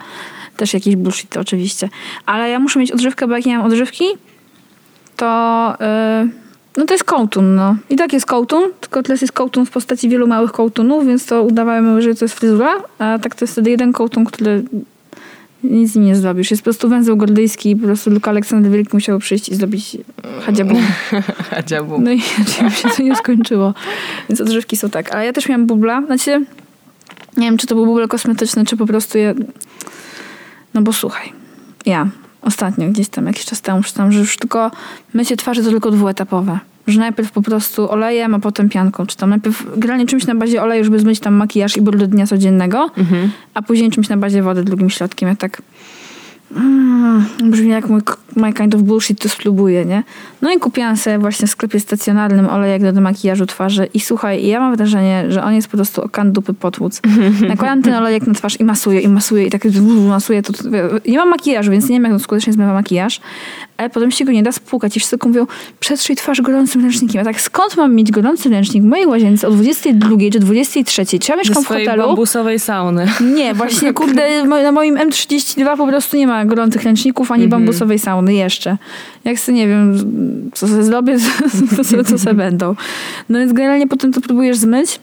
[0.57, 1.89] Też jakiś bullshit oczywiście.
[2.25, 4.05] Ale ja muszę mieć odżywkę, bo jak nie mam odżywki,
[5.15, 5.73] to...
[6.23, 6.44] Yy,
[6.77, 7.75] no to jest kołtun, no.
[7.89, 11.43] I tak jest kołtun, tylko teraz jest kołtun w postaci wielu małych kołtunów, więc to
[11.43, 14.63] udawałem, że to jest fryzura, a tak to jest wtedy jeden kołtun, który
[15.63, 16.51] nic z nim nie zrobisz.
[16.51, 19.97] Jest po prostu węzeł gordyjski i po prostu Luka Aleksander Wielki musiał przyjść i zrobić
[20.41, 20.75] hadziabu.
[21.51, 22.01] Hadziabu.
[22.01, 23.73] No i oczywiście się to nie skończyło.
[24.29, 25.15] Więc odżywki są tak.
[25.15, 26.01] Ale ja też miałam bubla.
[26.05, 26.45] Znaczy,
[27.37, 29.33] nie wiem, czy to był bubel kosmetyczny, czy po prostu je...
[30.73, 31.33] No bo słuchaj,
[31.85, 32.07] ja
[32.45, 34.71] ostatnio gdzieś tam jakiś czas temu przeczytałam, że już tylko
[35.13, 36.59] mycie twarzy to tylko dwuetapowe.
[36.87, 39.05] Że najpierw po prostu olejem, a potem pianką.
[39.05, 42.07] Czy tam najpierw generalnie czymś na bazie oleju, żeby zmyć tam makijaż i ból do
[42.07, 43.31] dnia codziennego, Mhm.
[43.53, 45.29] a później czymś na bazie wody drugim środkiem.
[45.29, 45.61] Ja tak...
[46.51, 48.01] Mm, brzmi jak mój
[48.35, 50.03] my kind of bullshit, to spróbuję, nie?
[50.41, 54.59] No i kupiłam sobie właśnie w sklepie stacjonarnym olejek do makijażu twarzy i słuchaj, ja
[54.59, 57.01] mam wrażenie, że on jest po prostu okan dupy potłuc.
[57.47, 59.61] Nakładam ten olejek na twarz i masuję, i masuję, i tak
[60.07, 60.53] masuję to.
[61.05, 63.21] Nie mam makijażu, więc nie wiem, jak to skutecznie zmywa makijaż,
[63.77, 65.47] ale potem się go nie da spłukać i wszyscy mówią,
[65.79, 67.21] przetrzyj twarz gorącym ręcznikiem.
[67.21, 71.05] A tak skąd mam mieć gorący ręcznik w mojej łazience o 22 czy 23?
[71.05, 72.07] Czy ja Ze mieszkam w swojej hotelu?
[72.07, 73.07] bambusowej sauny.
[73.35, 78.33] Nie, właśnie kurde, na moim M32 po prostu nie ma gorących ręczników ani bambusowej sauny
[78.33, 78.77] jeszcze.
[79.23, 79.99] Jak sobie nie wiem,
[80.53, 81.17] co sobie zrobię,
[81.77, 82.75] to sobie, to sobie będą.
[83.29, 84.99] No więc generalnie potem to próbujesz zmyć.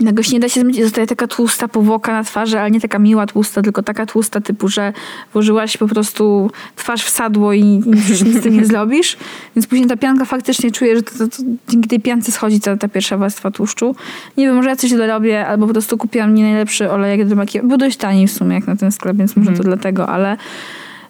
[0.00, 2.98] Się nie da się zmyć i zostaje taka tłusta powłoka na twarzy, ale nie taka
[2.98, 4.92] miła tłusta, tylko taka tłusta typu, że
[5.32, 9.16] włożyłaś po prostu twarz w sadło i nic, nic z tym nie zrobisz.
[9.56, 12.76] Więc później ta pianka faktycznie czuje, że to, to, to dzięki tej piance schodzi ta,
[12.76, 13.96] ta pierwsza warstwa tłuszczu.
[14.36, 17.68] Nie wiem, może ja coś dorobię, albo po prostu kupiłam nie najlepszy olejek do makijażu.
[17.68, 20.36] Był dość tani w sumie jak na ten sklep, więc może to dlatego, ale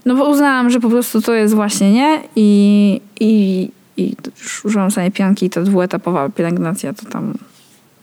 [0.06, 4.90] no bo uznałam, że po prostu to jest właśnie nie i, i, i już użyłam
[4.90, 7.34] sobie pianki i ta dwuetapowa pielęgnacja to tam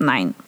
[0.01, 0.44] nine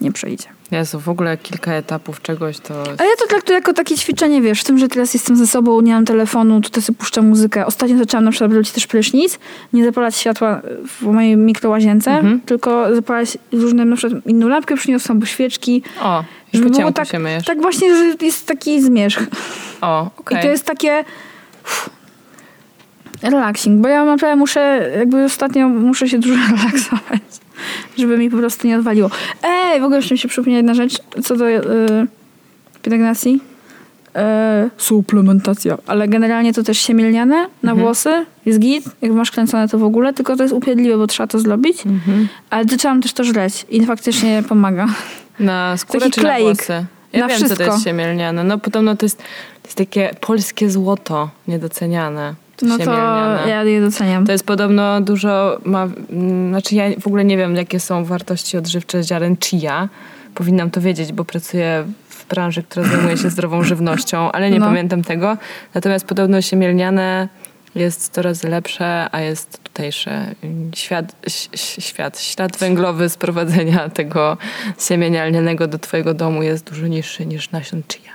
[0.00, 0.44] nie przejdzie.
[0.70, 2.74] Jezu, w ogóle kilka etapów czegoś to...
[2.98, 5.80] Ale ja to traktuję jako takie ćwiczenie, wiesz, w tym, że teraz jestem ze sobą,
[5.80, 7.66] nie mam telefonu, tutaj sobie puszczam muzykę.
[7.66, 9.38] Ostatnio zaczęłam na przykład robić też prysznic,
[9.72, 12.40] nie zapalać światła w mojej mikrołazience, Mhm.
[12.40, 15.82] tylko zapalać różne, na przykład inną lampkę przyniosłam, bo świeczki.
[16.02, 17.44] O, Żeby było tak, się myjesz.
[17.44, 19.22] tak właśnie, że jest taki zmierzch.
[19.80, 20.38] O, okej.
[20.38, 21.04] I to jest takie
[21.64, 21.90] uff,
[23.22, 27.22] relaxing, bo ja naprawdę muszę, jakby ostatnio muszę się dużo relaksować,
[27.98, 29.10] żeby mi po prostu nie odwaliło.
[29.42, 31.60] Ej, w ogóle jeszcze mi się przypomniała jedna rzecz, co do yy,
[32.82, 33.40] pielęgnacji.
[34.14, 35.78] Yy, suplementacja.
[35.86, 37.78] Ale generalnie to też siemielniane na Mhm.
[37.78, 41.26] włosy, jest git, jak masz kręcone to w ogóle, tylko to jest upierdliwe, bo trzeba
[41.26, 41.86] to zrobić.
[41.86, 42.28] Mhm.
[42.50, 44.86] Ale zaczęłam też to żreć i faktycznie pomaga.
[45.40, 46.46] Na skórę Taki czy kleik.
[46.46, 46.86] na włosy?
[47.12, 47.72] Ja Na wiem, co to wszystko.
[47.74, 48.44] jest siemielniane.
[48.44, 49.24] No podobno to jest, to
[49.64, 52.34] jest takie polskie złoto niedoceniane.
[52.64, 52.92] No to
[53.48, 54.26] ja je doceniam.
[54.26, 55.88] To jest podobno dużo, ma,
[56.48, 59.88] znaczy ja w ogóle nie wiem, jakie są wartości odżywcze ziaren chia.
[60.34, 64.66] Powinnam to wiedzieć, bo pracuję w branży, która zajmuje się zdrową żywnością, ale nie No.
[64.66, 65.36] pamiętam tego.
[65.74, 67.28] Natomiast podobno siemielniane
[67.74, 70.34] jest 100 razy lepsze, a jest tutejsze.
[70.74, 71.16] Świat,
[71.78, 74.36] świat, ślad węglowy sprowadzenia tego
[74.88, 78.13] siemienia lnianego do twojego domu jest dużo niższy niż nasion chia.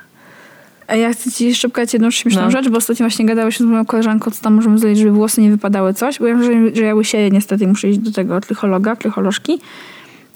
[0.97, 2.52] Ja chcę ci jeszcze pokazać jedną śmieszną No.
[2.52, 5.52] rzecz, bo ostatnio właśnie gadałeś z moją koleżanką, co tam możemy zrobić, żeby włosy nie
[5.52, 9.60] wypadały coś, bo ja że, że ja łysieję niestety muszę iść do tego trychologa, trycholożki.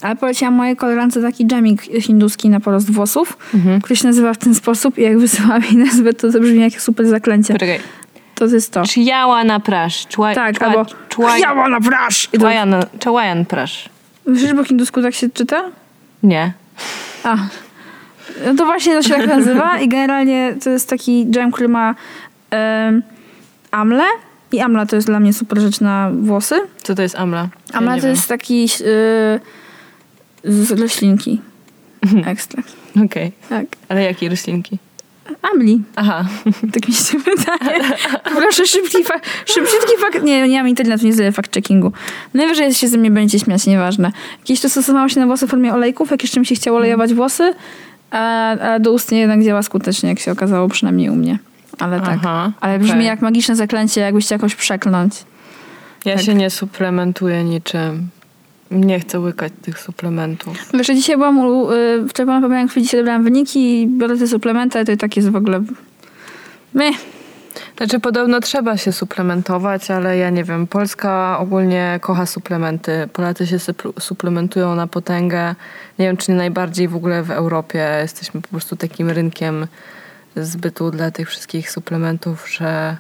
[0.02, 3.82] Ale poleciłam mojej koleżance taki dżemik hinduski na porost włosów, Mhm.
[3.82, 6.74] który się nazywa w ten sposób i jak wysyłam jej nazwę, to to brzmi jak
[6.82, 7.54] super zaklęcie.
[7.54, 7.80] Poczekaj.
[8.36, 8.84] To jest to.
[8.86, 10.08] Chiała na prasz.
[10.08, 11.88] Czła, Tak, czła, albo czła, Jała na to-
[12.40, 13.90] człajan, człajan prasz.
[14.28, 15.64] Wiesz, bo hindusku tak się czyta?
[16.24, 16.54] Nie.
[17.24, 17.38] A.
[18.46, 21.96] No to właśnie to się tak nazywa i generalnie to jest taki dżem, który ma
[22.52, 23.04] em,
[23.72, 24.04] amle
[24.52, 26.56] i amla to jest dla mnie super rzecz na włosy.
[26.84, 27.48] Co to jest amla?
[27.74, 28.12] Ja Amla to wiem.
[28.12, 29.40] jest taki y,
[30.44, 31.42] z roślinki.
[32.26, 32.74] Ekstrakt.
[33.06, 33.32] Okej.
[33.50, 33.66] Tak.
[33.90, 34.78] Ale jakiej roślinki?
[35.54, 35.82] Amli.
[35.96, 36.26] Aha.
[36.74, 37.82] Tak mi się wydaje.
[38.36, 40.24] Proszę, szybki, fa- szybki fakt.
[40.24, 41.92] Nie, nie mam internetu, nie zrobię fact-checkingu.
[42.34, 44.12] Najwyżej się ze mnie będziecie śmiać, nieważne.
[44.44, 47.14] Kiedyś to stosowało się na włosy w formie olejków, jak jeszcze mi się chciało olejować
[47.14, 47.54] włosy,
[48.14, 51.40] a, a do ust nie jednak działa skutecznie, jak się okazało, przynajmniej u mnie.
[51.80, 52.10] Ale tak.
[52.14, 53.06] Aha, Ale brzmi okej.
[53.06, 55.14] jak magiczne zaklęcie, jakbyście jakoś przekląć.
[56.06, 56.24] Ja Tak.
[56.26, 58.08] się nie suplementuję niczym.
[58.72, 60.58] Nie chcę łykać tych suplementów.
[60.74, 64.18] Wiesz, że dzisiaj byłam u, y, wczoraj byłam na pomiarach, dzisiaj dobrałam wyniki i biorę
[64.18, 65.64] te suplementy, to i tak jest w ogóle...
[66.74, 66.96] Meh.
[67.78, 70.68] Znaczy podobno trzeba się suplementować, ale ja nie wiem.
[70.68, 73.10] Polska ogólnie kocha suplementy.
[73.14, 75.56] Polacy się supl- suplementują na potęgę.
[76.00, 77.98] Nie wiem, czy nie najbardziej w ogóle w Europie.
[78.02, 79.68] Jesteśmy po prostu takim rynkiem
[80.36, 82.98] zbytu dla tych wszystkich suplementów, że,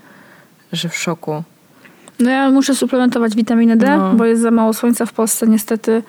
[0.71, 1.43] że w szoku.
[2.19, 4.13] No ja muszę suplementować witaminę D, No.
[4.13, 6.03] bo jest za mało słońca w Polsce niestety.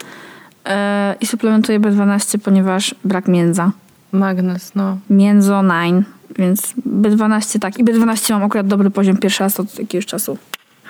[0.66, 3.70] E, I suplementuję B12, ponieważ brak międza.
[4.12, 4.98] Magnes, no.
[5.10, 6.06] Międzo 9,
[6.38, 7.78] więc B12 tak.
[7.78, 10.38] I B12 mam akurat dobry poziom pierwszy raz od jakiegoś czasu.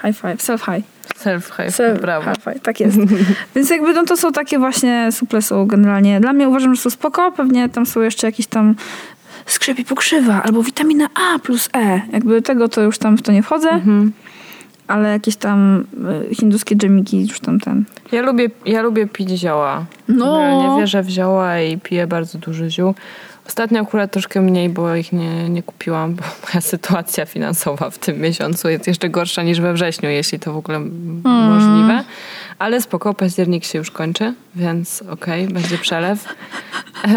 [0.02, 0.84] High five, self high.
[1.18, 2.30] Self-hype, Self brawo.
[2.30, 2.98] high five, tak jest.
[3.54, 6.20] więc jakby no to są takie właśnie suple są generalnie.
[6.20, 7.32] Dla mnie uważam, że są spoko.
[7.32, 8.74] Pewnie tam są jeszcze jakieś tam
[9.46, 12.00] skrzepie pokrzywa albo witamina A plus E.
[12.12, 13.70] Jakby tego to już tam w to nie wchodzę.
[13.70, 14.12] Mhm.
[14.86, 15.84] Ale jakieś tam
[16.30, 17.84] y, hinduskie dżemiki już tam ten.
[18.12, 19.84] Ja lubię, ja lubię pić zioła.
[20.08, 20.62] No.
[20.62, 22.94] Nie wierzę w zioła i piję bardzo dużo ziół.
[23.46, 28.20] Ostatnio akurat troszkę mniej, bo ich nie, nie kupiłam, bo moja sytuacja finansowa w tym
[28.20, 32.04] miesiącu jest jeszcze gorsza niż we wrześniu, jeśli to w ogóle m- możliwe.
[32.58, 36.34] Ale spoko, październik się już kończy, więc okej, będzie przelew.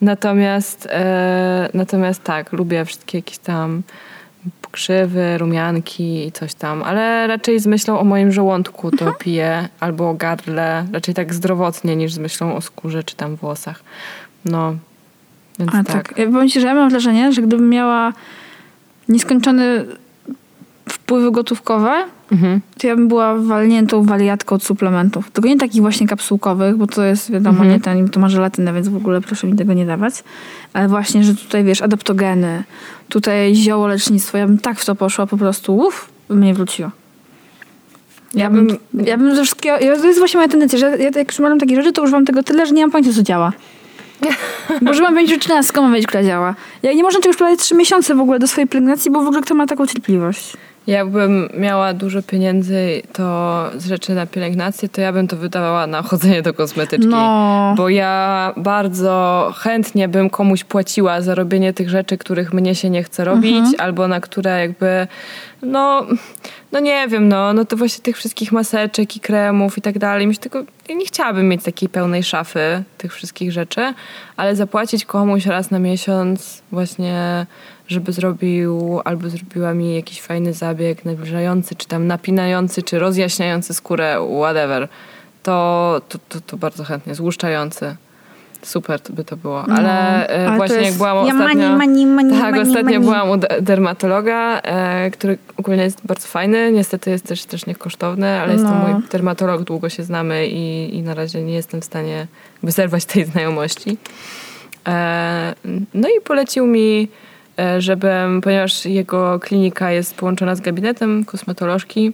[0.00, 3.82] Natomiast, e, natomiast tak, lubię wszystkie jakieś tam
[4.62, 10.10] pokrzywy, rumianki i coś tam, ale raczej z myślą o moim żołądku to piję, albo
[10.10, 13.82] o gardle, raczej tak zdrowotnie niż z myślą o skórze czy tam włosach.
[14.44, 14.74] No,
[15.58, 16.08] więc A tak.
[16.08, 16.18] tak.
[16.18, 18.12] Ja powiem ci, że ja mam wrażenie, że gdybym miała
[19.08, 19.84] nieskończone
[20.88, 21.92] wpływy gotówkowe,
[22.32, 22.60] Mhm.
[22.78, 25.30] to ja bym była walniętą wariatką od suplementów.
[25.30, 27.70] Tylko nie takich właśnie kapsułkowych, bo to jest wiadomo, Mhm.
[27.70, 30.14] nie ten, to ma żelatynę, więc w ogóle proszę mi tego nie dawać.
[30.72, 32.64] Ale właśnie, że tutaj wiesz, adaptogeny,
[33.08, 36.90] tutaj zioło lecznictwo, ja bym tak w to poszła po prostu, uff, by mnie wróciło.
[38.34, 41.28] Ja bym, ja bym ze wszystkiego, ja, to jest właśnie moja tendencja, że ja jak
[41.30, 43.52] używam takich rzeczy, to używam tego tyle, że nie mam pojęcia, co działa.
[44.82, 46.54] Bo używam będzie rzeczy na skąd wiedzieć, która działa.
[46.82, 49.42] Ja nie można czegoś wkładać trzy miesiące w ogóle do swojej pielęgnacji, bo w ogóle
[49.42, 50.52] kto ma taką cierpliwość?
[50.86, 56.02] Jakbym miała dużo pieniędzy to z rzeczy na pielęgnację, to ja bym to wydawała na
[56.02, 57.08] chodzenie do kosmetyczki.
[57.08, 57.74] No.
[57.76, 63.02] Bo ja bardzo chętnie bym komuś płaciła za robienie tych rzeczy, których mnie się nie
[63.02, 63.74] chce robić, Mhm.
[63.78, 65.06] albo na które jakby,
[65.62, 66.06] no,
[66.72, 70.26] no nie wiem, no, no to właśnie tych wszystkich maseczek i kremów i tak dalej.
[70.26, 73.94] Myślę, tylko ja nie chciałabym mieć takiej pełnej szafy tych wszystkich rzeczy,
[74.36, 77.46] ale zapłacić komuś raz na miesiąc właśnie,
[77.88, 84.16] żeby zrobił albo zrobiła mi jakiś fajny zabieg nawilżający, czy tam napinający, czy rozjaśniający skórę,
[84.38, 84.88] whatever,
[85.42, 87.96] to, to, to, to bardzo chętnie, złuszczający.
[88.62, 89.64] Super to by to było.
[89.68, 91.68] No, Ale, e, ale właśnie jak jest- byłam ja ostatnio...
[91.68, 93.04] mani, mani, mani, tak, mani, ostatnio mani.
[93.04, 96.72] byłam u de- dermatologa, e, który ogólnie jest bardzo fajny.
[96.72, 98.76] Niestety jest też strasznie kosztowny, ale jest to No.
[98.88, 103.04] mój dermatolog, długo się znamy i, i na razie nie jestem w stanie jakby zerwać
[103.04, 103.96] tej znajomości.
[104.88, 105.54] E,
[105.94, 107.08] no i polecił mi,
[107.58, 112.12] e, żebym, ponieważ jego klinika jest połączona z gabinetem kosmetolożki,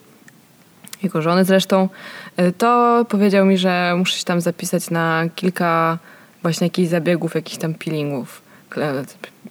[1.03, 1.88] jego żony zresztą,
[2.36, 5.99] e, to powiedział mi, że muszę się tam zapisać na kilka
[6.43, 8.43] właśnie jakichś zabiegów, jakichś tam peelingów.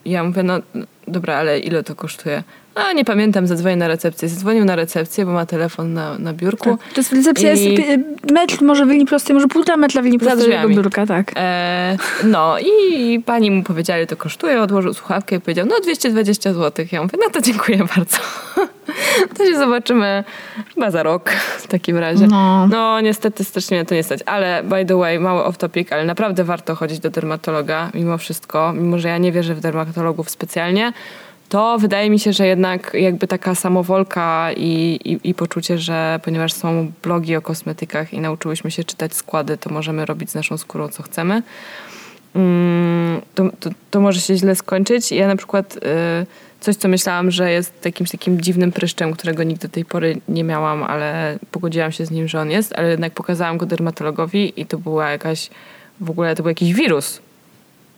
[0.04, 2.42] Ja mówię, no no dobra, ale ile to kosztuje?
[2.78, 4.28] A nie pamiętam, zadzwonię na recepcję.
[4.28, 6.70] Zadzwonił na recepcję, bo ma telefon na, na biurku.
[6.76, 6.92] Tak.
[6.94, 10.18] To jest recepcja I- jest metr może w linii prostej, może półtora metra w linii
[10.18, 11.32] prostej do biurka, tak.
[11.36, 16.86] E, no i pani mu powiedziała, to kosztuje, odłożył słuchawkę i powiedział, no 220 zł.
[16.92, 18.16] Ja mówię, no to dziękuję bardzo.
[19.36, 20.24] to się zobaczymy
[20.74, 22.26] chyba za rok w takim razie.
[22.26, 22.66] No.
[22.66, 26.04] No niestety strasznie mnie to nie stać, ale by the way, mały off topic, ale
[26.04, 30.92] naprawdę warto chodzić do dermatologa mimo wszystko, mimo że ja nie wierzę w dermatologów specjalnie,
[31.48, 36.52] to wydaje mi się, że jednak jakby taka samowolka i, i, i poczucie, że ponieważ
[36.52, 40.88] są blogi o kosmetykach i nauczyłyśmy się czytać składy, to możemy robić z naszą skórą
[40.88, 41.42] co chcemy,
[42.34, 45.12] mm, to, to, to może się źle skończyć.
[45.12, 45.80] Ja na przykład y,
[46.60, 50.44] coś, co myślałam, że jest jakimś takim dziwnym pryszczem, którego nigdy do tej pory nie
[50.44, 54.66] miałam, ale pogodziłam się z nim, że on jest, ale jednak pokazałam go dermatologowi i
[54.66, 55.50] to była jakaś,
[56.00, 57.20] w ogóle to był jakiś wirus.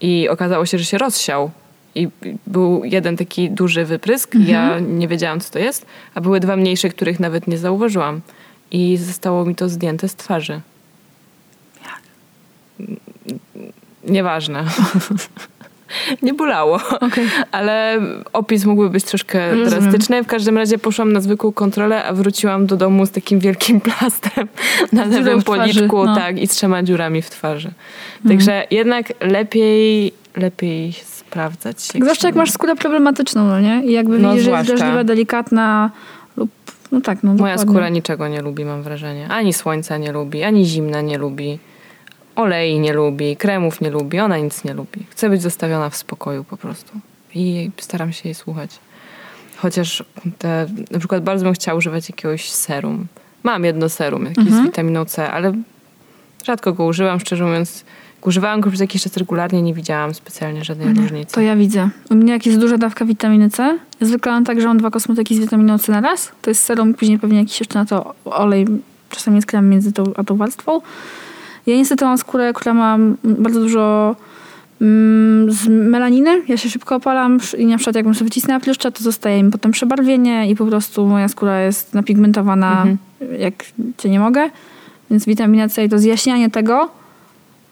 [0.00, 1.50] I okazało się, że się rozsiał.
[1.94, 2.08] I
[2.46, 6.56] był jeden taki duży wyprysk, i ja nie wiedziałam, co to jest, a były dwa
[6.56, 8.20] mniejsze, których nawet nie zauważyłam.
[8.70, 10.60] I zostało mi to zdjęte z twarzy.
[14.04, 14.64] Nieważne.
[16.22, 16.80] nie bolało.
[17.00, 17.28] Okej.
[17.52, 18.00] Ale
[18.32, 19.70] opis mógłby być troszkę Rozumiem.
[19.70, 20.24] drastyczny.
[20.24, 24.48] W każdym razie poszłam na zwykłą kontrolę, a wróciłam do domu z takim wielkim plastrem
[24.92, 26.14] na lewym policzku no.
[26.14, 27.70] tak, i z trzema dziurami w twarzy.
[28.28, 31.82] Także jednak lepiej, lepiej sprawdzać.
[31.82, 31.98] się.
[31.98, 33.82] Zwłaszcza jak masz skórę problematyczną, no nie?
[33.84, 34.84] I jakby No, widzisz, że jest zwłaszcza.
[34.84, 35.90] drażliwa, delikatna
[36.36, 36.50] lub...
[36.92, 37.72] No tak, no Moja dokładnie.
[37.72, 39.28] skóra niczego nie lubi, mam wrażenie.
[39.28, 41.58] Ani słońca nie lubi, ani zimna nie lubi.
[42.36, 45.06] Olei nie lubi, kremów nie lubi, ona nic nie lubi.
[45.10, 46.92] Chce być zostawiona w spokoju po prostu.
[47.34, 48.70] I staram się jej słuchać.
[49.56, 50.04] Chociaż
[50.38, 53.06] te, na przykład bardzo bym chciała używać jakiegoś serum.
[53.42, 54.62] Mam jedno serum, jakieś Mhm.
[54.62, 55.52] z witaminą C, ale
[56.44, 57.84] rzadko go używam, szczerze mówiąc.
[58.22, 61.34] Używałam go przez jakiś czas regularnie, nie widziałam specjalnie żadnej różnicy.
[61.34, 61.88] To ja widzę.
[62.10, 64.90] U mnie jak jest duża dawka witaminy C, ja zwykle mam tak, że mam dwa
[64.90, 66.32] kosmetyki z witaminą C na raz.
[66.42, 68.66] To jest serum, później pewnie jakiś jeszcze na to olej,
[69.10, 70.80] czasami jest krem między tą a tą warstwą.
[71.66, 74.16] Ja niestety mam skórę, która ma bardzo dużo
[74.80, 76.42] mm, z melaniny.
[76.48, 79.70] Ja się szybko opalam i na przykład jakbym sobie wycisnęła pliszcza, to zostaje mi potem
[79.72, 82.98] przebarwienie i po prostu moja skóra jest napigmentowana Mhm.
[83.40, 83.64] jak
[83.98, 84.50] cię nie mogę.
[85.10, 86.99] Więc witamina C i to zjaśnianie tego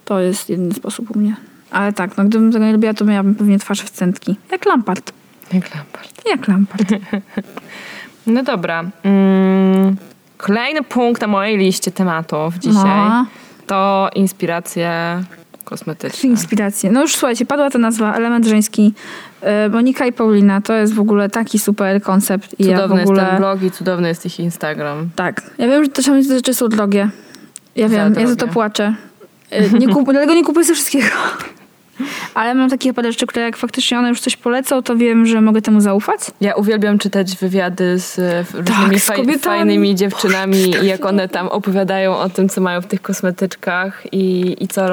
[0.09, 1.37] to jest jedyny sposób u mnie.
[1.71, 4.37] Ale tak, no gdybym tego nie lubiła, to miałabym pewnie twarz w centki.
[4.53, 5.13] Jak Lampard.
[5.53, 6.23] Jak Lampard.
[6.31, 6.89] Jak Lampard.
[8.27, 8.85] No dobra.
[9.03, 9.97] Mm,
[10.37, 13.27] kolejny punkt na mojej liście tematów dzisiaj No,
[13.67, 14.91] to inspiracje
[15.65, 16.31] kosmetyczne.
[16.31, 16.91] inspiracje.
[16.91, 18.95] No już słuchajcie, padła ta nazwa, element żeński.
[19.41, 22.61] E, Monika i Paulina, to jest w ogóle taki super koncept.
[22.61, 23.23] I ja Cudowny ogóle...
[23.23, 25.09] jest ten blog i cudowny jest ich Instagram.
[25.17, 25.43] Tak.
[25.59, 27.11] Ja wiem, że te rzeczy są drogie.
[27.77, 28.95] Ja Za wiem, ja za to płaczę.
[29.51, 31.07] E, Nie kup, dlatego nie kupuję sobie wszystkiego.
[32.35, 35.41] Ale mam takie parę rzeczy, które jak faktycznie one już coś polecą, to wiem, że
[35.41, 36.21] mogę temu zaufać.
[36.41, 39.57] Ja uwielbiam czytać wywiady z e, f- różnymi Tak, z faj, kobietami.
[39.59, 44.57] fajnymi dziewczynami i jak one tam opowiadają o tym, co mają w tych kosmetyczkach i,
[44.65, 44.87] i co...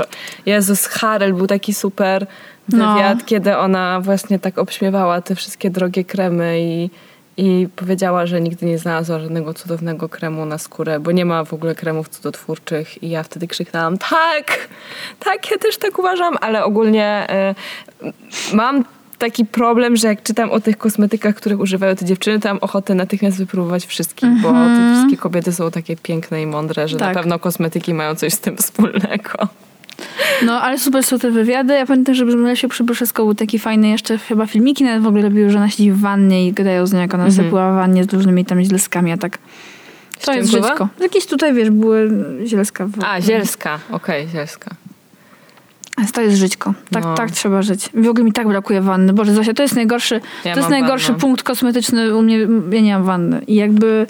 [0.46, 2.28] Jezus, Harel był taki super
[2.70, 2.94] No.
[2.94, 6.90] wywiad, kiedy ona właśnie tak obśmiewała te wszystkie drogie kremy i,
[7.38, 11.54] i powiedziała, że nigdy nie znalazła żadnego cudownego kremu na skórę, bo nie ma w
[11.54, 14.68] ogóle kremów cudotwórczych i ja wtedy krzyknęłam tak,
[15.20, 17.56] tak, ja też tak uważam, ale ogólnie e,
[18.54, 18.86] mam
[19.18, 22.96] taki problem, że jak czytam o tych kosmetykach, których używają te dziewczyny, to mam ochotę
[22.96, 27.08] natychmiast wypróbować wszystkich, bo te wszystkie kobiety są takie piękne i mądre, że Tak.
[27.08, 29.48] na pewno kosmetyki mają coś z tym wspólnego.
[30.46, 31.74] No, ale super są te wywiady.
[31.74, 35.08] Ja pamiętam, że w lesie przy Brzesko był taki fajny jeszcze chyba filmiki nawet w
[35.08, 37.72] ogóle robiły, że ona siedzi w wannie i gadają z nią, jak ona sobie była
[37.72, 39.38] w wannie z różnymi tam źleskami, a tak.
[40.20, 40.90] To czym jest żyćko.
[41.00, 42.12] Jakieś tutaj, wiesz, były
[42.46, 42.86] źleska.
[42.86, 42.92] W...
[43.04, 43.80] A, zielska.
[43.92, 44.72] Okej, zielska.
[46.14, 46.74] To jest żyćko.
[46.92, 47.16] Tak, No.
[47.16, 47.90] tak trzeba żyć.
[47.94, 49.14] W ogóle mi tak brakuje wanny.
[49.14, 51.20] Boże, Zosia, to jest najgorszy, Ja to jest najgorszy wannę.
[51.20, 52.40] punkt kosmetyczny u mnie.
[52.72, 53.42] Ja nie mam wanny.
[53.48, 54.08] I jakby...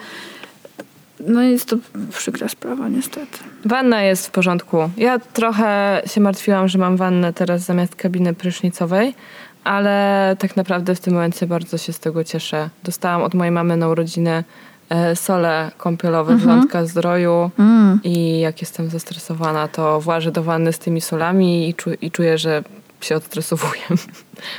[1.19, 1.75] No jest to
[2.11, 3.37] przykra sprawa, niestety.
[3.65, 4.77] Wanna jest w porządku.
[4.97, 9.15] Ja trochę się martwiłam, że mam wannę teraz zamiast kabiny prysznicowej,
[9.63, 12.69] ale tak naprawdę w tym momencie bardzo się z tego cieszę.
[12.83, 14.43] Dostałam od mojej mamy na urodziny
[14.89, 17.99] e, sole kąpielowe z Landka Zdroju Mm.
[18.03, 22.37] i jak jestem zestresowana, to włażę do wanny z tymi solami i, czu, i czuję,
[22.37, 22.63] że
[23.05, 23.81] się odstresowuję.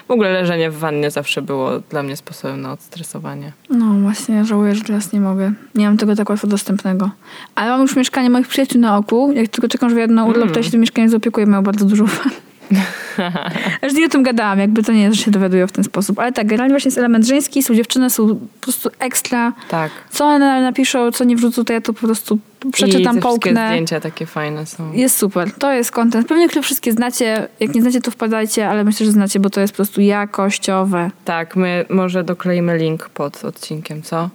[0.09, 3.53] W ogóle leżenie w wannie zawsze było dla mnie sposobem na odstresowanie.
[3.71, 5.53] No właśnie, żałuję, że teraz nie mogę.
[5.75, 7.11] Nie mam tego tak łatwo dostępnego.
[7.55, 9.33] Ale mam już mieszkanie moich przyjaciół na oku.
[9.33, 11.47] Jak tylko czekam, że wyjadę na urlop, to ja się tym mieszkaniem zaopiekuję.
[11.47, 12.33] Mają bardzo dużo fan.
[13.83, 16.19] Aż nie o tym gadałam, jakby to nie że się dowiaduję w ten sposób.
[16.19, 19.53] Ale tak, generalnie właśnie jest element żeński, są dziewczyny, są po prostu ekstra.
[19.69, 19.91] Tak.
[20.11, 23.69] Co one napiszą, co nie wrzucą, to ja to po prostu I przeczytam, wszystkie połknę.
[23.69, 24.93] zdjęcia takie fajne są.
[24.93, 25.53] Jest super.
[25.53, 26.29] To jest content.
[26.29, 27.49] Pewnie które wszystkie znacie.
[27.61, 31.11] Jak nie znacie, to wpadajcie, ale myślę, że znacie, bo to jest po prostu jakościowe.
[31.25, 34.31] Tak, my może dokleimy link pod odcinkiem, co?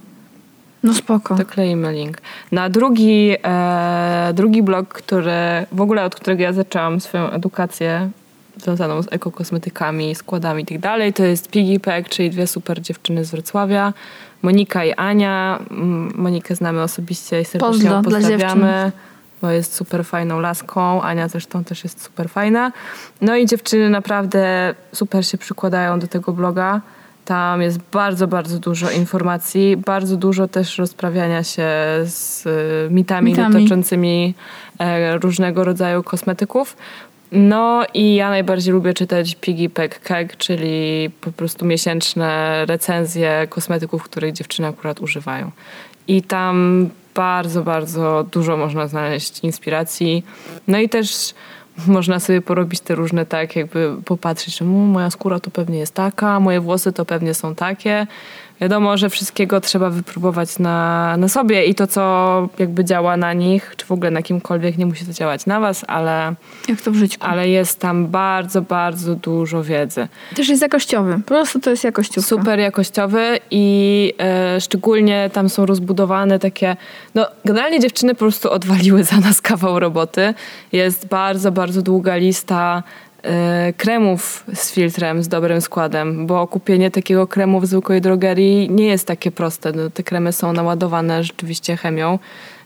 [0.84, 1.36] No spoko.
[1.36, 2.18] Dokleimy link.
[2.52, 5.32] Na drugi, e, drugi blog, który
[5.72, 8.10] w ogóle od którego ja zaczęłam swoją edukację
[8.62, 13.26] związaną z ekokosmetykami, składami i tak dalej, to jest Piggy Pack, czyli dwie super dziewczyny
[13.26, 13.94] z Wrocławia,
[14.42, 15.60] Monika i Ania.
[15.72, 18.92] M- Monikę znamy osobiście i serdecznie Pozdro pozdrawiamy.
[19.42, 21.02] Bo jest super fajną laską.
[21.02, 22.72] Ania zresztą też jest super fajna.
[23.22, 26.82] No i dziewczyny naprawdę super się przykładają do tego bloga.
[27.26, 31.68] Tam jest bardzo, bardzo dużo informacji, bardzo dużo też rozprawiania się
[32.06, 33.54] z y, mitami, Mitami.
[33.54, 34.36] dotyczącymi
[34.80, 36.78] e, różnego rodzaju kosmetyków.
[37.32, 44.04] No i ja najbardziej lubię czytać Piggy Pack Keg, czyli po prostu miesięczne recenzje kosmetyków,
[44.04, 45.52] których dziewczyny akurat używają.
[46.08, 50.24] I tam bardzo, bardzo dużo można znaleźć inspiracji.
[50.68, 51.34] No i też
[51.88, 55.94] można sobie porobić te różne tak, jakby popatrzeć, że "Mm, moja skóra to pewnie jest
[55.94, 58.08] taka, moje włosy to pewnie są takie.
[58.62, 63.74] Wiadomo, że wszystkiego trzeba wypróbować na, na sobie i to, co jakby działa na nich,
[63.78, 66.34] czy w ogóle na kimkolwiek, nie musi to działać na was, ale,
[66.68, 67.18] Jak to w życiu.
[67.22, 70.08] ale jest tam bardzo, bardzo dużo wiedzy.
[70.36, 71.14] Też jest jakościowy.
[71.14, 72.30] Po prostu to jest jakościówka.
[72.30, 76.76] Super jakościowy i e, szczególnie tam są rozbudowane takie,
[77.16, 80.34] no generalnie dziewczyny po prostu odwaliły za nas kawał roboty.
[80.72, 82.84] Jest bardzo, bardzo długa lista
[83.78, 89.08] kremów z filtrem, z dobrym składem, bo kupienie takiego kremu w zwykłej drogerii nie jest
[89.08, 89.72] takie proste.
[89.72, 92.20] No, te kremy są naładowane rzeczywiście chemią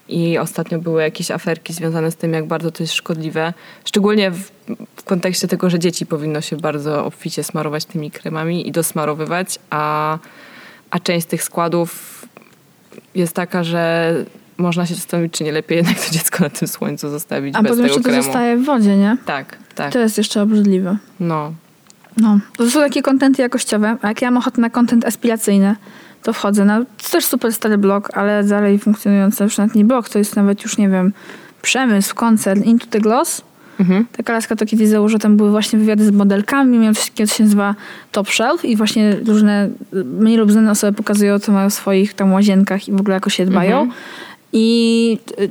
[0.10, 3.54] i ostatnio były jakieś aferki związane z tym, jak bardzo to jest szkodliwe.
[3.86, 4.52] Szczególnie w,
[4.96, 10.18] w kontekście tego, że dzieci powinno się bardzo obficie smarować tymi kremami i dosmarowywać, a,
[10.90, 12.22] a część tych składów
[13.16, 14.14] jest taka, że
[14.58, 17.72] można się zastanowić, czy nie lepiej jednak to dziecko na tym słońcu zostawić A bez
[17.72, 18.24] potem tego jeszcze to kremu.
[18.24, 19.18] zostaje w wodzie, nie?
[19.26, 19.94] Tak, tak.
[19.94, 20.98] To jest jeszcze obrzydliwe.
[21.20, 21.54] No.
[22.18, 22.40] No.
[22.58, 25.76] To są takie kontenty jakościowe, a jak ja mam ochotę na kontent aspiracyjny,
[26.24, 30.10] to wchodzę na to też super stary blog, ale dalej funkcjonujący już nawet nie blog,
[30.10, 31.14] to jest nawet już, nie wiem,
[31.62, 33.42] przemysł, koncern Into the Gloss.
[33.80, 34.06] Mhm.
[34.18, 37.36] Taka laska to kiedyś założyła, tam były właśnie wywiady z modelkami, miał coś takiego, co
[37.36, 37.76] się nazywa
[38.12, 42.34] Top Shelf i właśnie różne mniej lub znane osoby pokazują, co mają w swoich tam
[42.34, 43.82] łazienkach i w ogóle jako się dbają.
[43.82, 44.00] Mhm.
[44.58, 45.50] I y,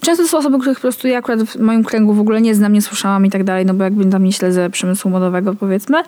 [0.00, 2.54] często to są osoby, których po prostu ja akurat w moim kręgu w ogóle nie
[2.54, 5.98] znam, nie słyszałam i tak dalej, no bo jakby tam nie śledzę przemysłu modowego powiedzmy.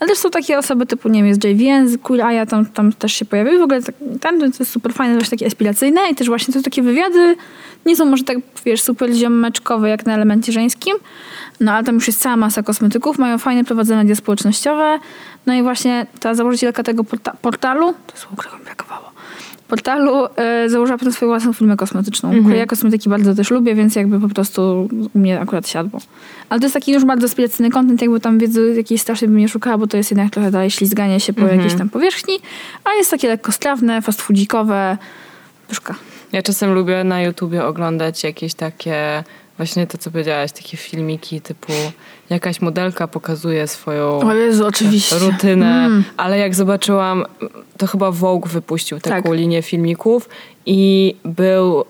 [0.00, 3.24] Ale też są takie osoby typu, nie wiem, jest JVN, Eye, tam, tam też się
[3.24, 3.58] pojawił.
[3.58, 6.62] W ogóle tak, tam to jest super fajne, właśnie takie aspiracyjne i też właśnie to
[6.62, 7.36] takie wywiady
[7.86, 10.96] nie są może tak, wiesz, super ziomeczkowe jak na elemencie żeńskim,
[11.60, 14.98] no ale tam już jest cała masa kosmetyków, mają fajne prowadzone media społecznościowe.
[15.46, 19.07] No i właśnie ta założycielka tego porta- portalu, to słowo, którego mi brakowało,
[19.68, 22.30] portalu e, założyła potem swoją własną firmę kosmetyczną.
[22.30, 22.56] Mhm.
[22.56, 26.00] Ja kosmetyki bardzo też lubię, więc jakby po prostu u mnie akurat siadło.
[26.48, 29.48] Ale to jest taki już bardzo aspiracyjny content, jakby tam wiedzy jakiejś strasznie bym nie
[29.48, 31.58] szukała, bo to jest jednak trochę dalej ślizganie się po Mhm.
[31.60, 32.34] jakiejś tam powierzchni,
[32.84, 34.98] a jest takie lekko strawne, fast foodikowe.
[35.68, 35.94] Pyszka.
[36.32, 39.24] Ja czasem lubię na YouTubie oglądać jakieś takie,
[39.58, 41.72] właśnie to co powiedziałaś, takie filmiki typu
[42.30, 45.18] jakaś modelka pokazuje swoją O Jezu, oczywiście.
[45.18, 46.04] rutynę, Mm.
[46.16, 47.24] ale jak zobaczyłam,
[47.76, 49.38] to chyba Vogue wypuścił taką Tak.
[49.38, 50.28] linię filmików
[50.66, 51.84] i był...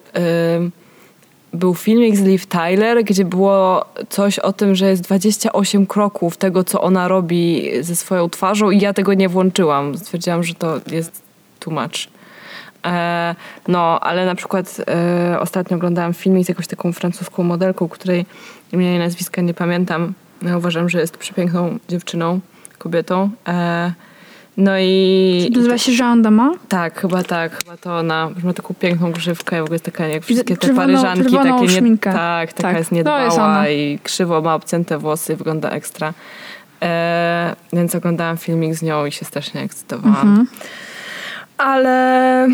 [1.53, 6.65] był filmik z Liv Tyler, gdzie było coś o tym, że jest 28 kroków tego,
[6.65, 9.99] co ona robi ze swoją twarzą i ja tego nie włączyłam.
[9.99, 11.23] Stwierdziłam, że to jest
[11.61, 12.18] too much.
[13.69, 14.77] No, ale na przykład
[15.33, 18.27] e, ostatnio oglądałam filmik z jakąś taką francuską modelką, której
[18.73, 20.13] imienia i nazwiska nie pamiętam.
[20.43, 22.41] Ja uważam, że jest przepiękną dziewczyną,
[22.79, 23.31] kobietą.
[23.49, 23.93] E,
[24.57, 25.51] no i...
[25.57, 26.53] Nazywa się Jean Dama.
[26.69, 28.31] Tak, chyba tak, chyba to ona.
[28.45, 31.81] Ma taką piękną grzywkę, w ogóle jest taka jak wszystkie te czerwoną- paryżanki, czerwoną takie
[31.81, 33.69] nie, tak, taka Tak, jest jest niedbała ona.
[33.69, 36.13] i krzywo ma obcięte włosy, wygląda ekstra.
[36.83, 40.29] E, więc oglądałam filmik z nią i się strasznie ekscytowałam.
[40.29, 40.47] Mhm.
[41.59, 42.49] Ale,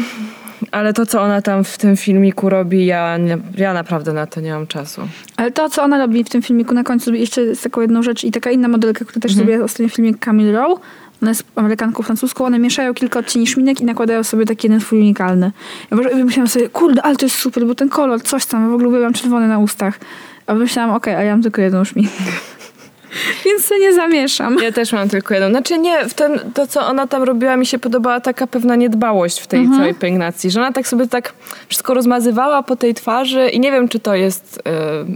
[0.72, 4.40] ale to, co ona tam w tym filmiku robi, ja, nie, ja naprawdę na to
[4.40, 5.00] nie mam czasu.
[5.36, 8.24] Ale to, co ona robi w tym filmiku na końcu, jeszcze jest taką jedną rzecz
[8.24, 9.46] i taka inna modelka, która też Mhm.
[9.46, 10.80] zrobiła ostatni filmik Camille Rowe.
[11.22, 15.00] Ona jest Amerykanką francuską, one mieszają kilka odcieni szminek i nakładają sobie taki jeden swój
[15.00, 15.52] unikalny.
[15.90, 18.90] Ja myślałam sobie, kurde, ale to jest super, bo ten kolor, coś tam, w ogóle
[18.90, 19.98] byłam czerwony na ustach.
[20.46, 22.12] A myślałam, okej, a ja mam tylko jedną szminkę.
[23.44, 24.56] Więc to nie zamieszam.
[24.62, 25.50] Ja też mam tylko jedną.
[25.50, 29.40] Znaczy nie, w tym, to co ona tam robiła, mi się podobała taka pewna niedbałość
[29.40, 29.78] w tej Mhm.
[29.78, 31.32] całej pielęgnacji, że ona tak sobie tak
[31.68, 34.70] wszystko rozmazywała po tej twarzy i nie wiem, czy to jest e,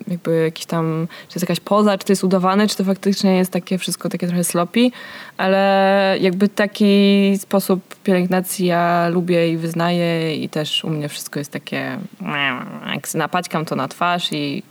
[0.08, 3.52] jakby jakiś tam, czy jest jakaś poza, czy to jest udawane, czy to faktycznie jest
[3.52, 4.90] takie wszystko takie trochę sloppy,
[5.36, 11.50] ale jakby taki sposób pielęgnacji ja lubię i wyznaję i też u mnie wszystko jest
[11.52, 11.98] takie,
[12.94, 14.62] jak napaćkam to na twarz i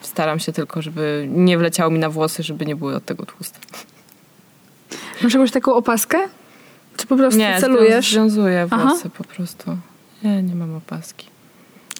[0.00, 3.58] staram się tylko, żeby nie wleciało mi na włosy, żeby nie były od tego tłuste.
[5.22, 6.18] Masz jakąś taką opaskę?
[6.96, 8.10] Czy po prostu Nie, celujesz?
[8.12, 8.86] związuję Aha.
[8.86, 9.76] włosy po prostu.
[10.22, 11.26] Nie, nie mam opaski.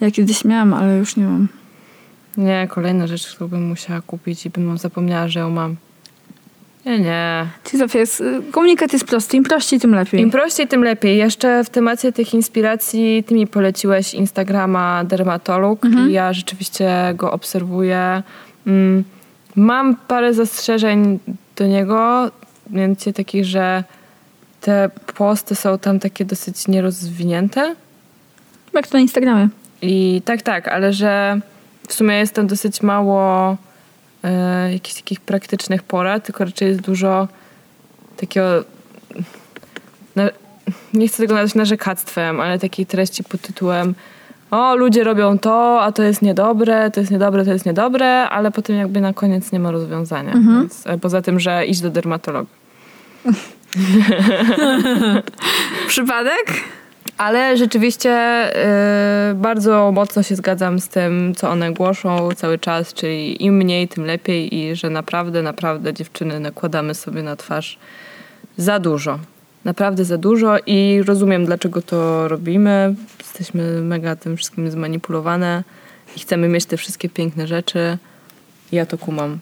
[0.00, 1.48] Ja kiedyś miałam, ale już nie mam.
[2.36, 5.76] Nie, kolejna rzecz, którą bym musiała kupić i bym zapomniała, że ją mam.
[6.86, 7.46] Nie, nie.
[7.78, 9.36] Zofia, jest, y, komunikat jest prosty.
[9.36, 10.20] Im prościej, tym lepiej.
[10.20, 11.18] Im prościej, tym lepiej.
[11.18, 18.22] Jeszcze w temacie tych inspiracji ty mi poleciłeś Instagrama Dermatolog i ja rzeczywiście go obserwuję.
[18.66, 19.04] Mm,
[19.56, 21.18] Mam parę zastrzeżeń
[21.56, 22.30] do niego,
[22.70, 23.84] mianowicie takich, że
[24.60, 27.74] te posty są tam takie dosyć nierozwinięte.
[28.72, 29.48] Jak to na Instagramie.
[29.82, 31.40] I tak, tak, ale że
[31.88, 33.56] w sumie jest tam dosyć mało
[34.22, 37.28] e, jakichś takich praktycznych porad, tylko raczej jest dużo
[38.16, 38.64] takiego.
[40.16, 40.28] Na,
[40.94, 43.94] nie chcę tego nazwać narzekactwem, ale takiej treści pod tytułem
[44.50, 48.50] o, ludzie robią to, a to jest niedobre, to jest niedobre, to jest niedobre, ale
[48.50, 50.32] potem jakby na koniec nie ma rozwiązania.
[50.32, 52.50] Więc, e, poza tym, że idź do dermatologa.
[55.88, 56.46] Przypadek?
[57.18, 58.10] Ale rzeczywiście
[59.30, 63.88] y, bardzo mocno się zgadzam z tym, co one głoszą cały czas, czyli im mniej,
[63.88, 67.78] tym lepiej i że naprawdę, naprawdę dziewczyny nakładamy sobie na twarz
[68.56, 69.18] za dużo.
[69.64, 72.94] Naprawdę za dużo i rozumiem, dlaczego to robimy.
[73.18, 75.64] Jesteśmy mega tym wszystkim zmanipulowane
[76.16, 77.98] i chcemy mieć te wszystkie piękne rzeczy.
[78.72, 79.38] Ja to kumam,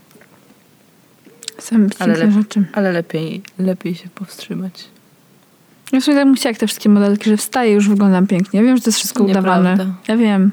[1.58, 2.64] Same Ale piękne lep- rzeczy.
[2.72, 4.84] ale lepiej, lepiej się powstrzymać.
[5.92, 8.60] Ja w sumie tak chciała jak te wszystkie modelki, że wstaję i już wyglądam pięknie.
[8.60, 9.70] Ja wiem, że to jest wszystko udawane.
[9.70, 9.94] Nieprawda.
[10.08, 10.50] Ja wiem.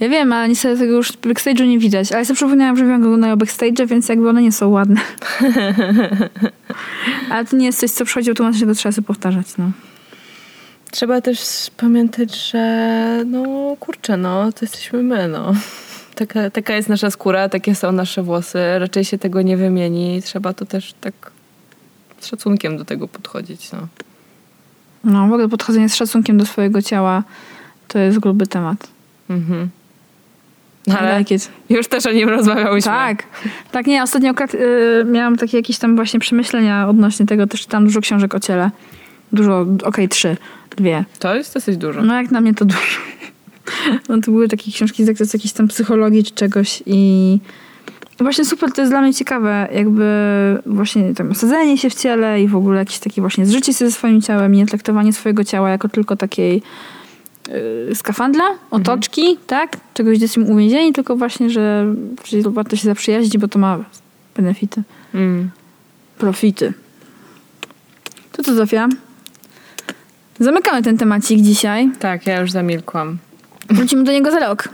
[0.00, 2.12] Ja wiem, ale niestety tego już backstage'u nie widać.
[2.12, 5.00] Ale sobie przypomniałam, że wiem, jak wyglądają backstage, więc jakby one nie są ładne.
[7.30, 9.70] ale to nie jest coś, co przychodzi automatycznie, to trzeba sobie powtarzać, no.
[10.90, 11.40] Trzeba też
[11.76, 15.52] pamiętać, że no kurczę, no to jesteśmy my, no.
[16.14, 18.58] Taka, taka jest nasza skóra, takie są nasze włosy.
[18.78, 20.22] Raczej się tego nie wymieni.
[20.22, 21.33] Trzeba to też tak
[22.24, 23.78] z szacunkiem do tego podchodzić, no.
[25.04, 27.22] No, w ogóle podchodzenie z szacunkiem do swojego ciała
[27.88, 28.88] to jest gruby temat.
[29.30, 29.68] Mhm.
[30.98, 31.36] Ale like
[31.70, 32.92] już też o nim rozmawiałyśmy.
[32.92, 33.22] Tak.
[33.72, 38.00] Tak, nie, ostatnio y, miałam takie jakieś tam właśnie przemyślenia odnośnie tego, też czytałam dużo
[38.00, 38.70] książek o ciele.
[39.32, 40.36] Dużo, okej, trzy,
[40.76, 41.04] dwie.
[41.18, 42.02] To jest dosyć dużo.
[42.02, 42.80] No jak na mnie to dużo.
[44.08, 47.38] No to były takie książki z zakresu jakiejś tam psychologii czy czegoś i
[48.20, 50.04] właśnie super, to jest dla mnie ciekawe, jakby
[50.66, 53.92] właśnie tam osadzenie się w ciele i w ogóle jakieś takie właśnie zżycie się ze
[53.92, 56.62] swoim ciałem i nie traktowanie swojego ciała jako tylko takiej
[57.88, 59.76] yy, skafandla, otoczki, tak?
[59.94, 61.94] Czegoś, gdzie jesteśmy uwięzieni, tylko właśnie, że
[62.24, 63.78] że warto się zaprzyjaźnić, bo to ma
[64.36, 64.82] benefity,
[65.14, 65.50] Mm.
[66.18, 66.72] profity.
[68.32, 68.88] To co, Zofia?
[70.40, 71.90] Zamykamy ten temacik dzisiaj.
[71.98, 73.18] Tak, ja już zamilkłam.
[73.70, 74.68] Wrócimy do niego za rok.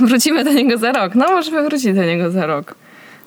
[0.08, 1.14] Wrócimy do niego za rok.
[1.14, 2.74] No, możemy wrócić do niego za rok.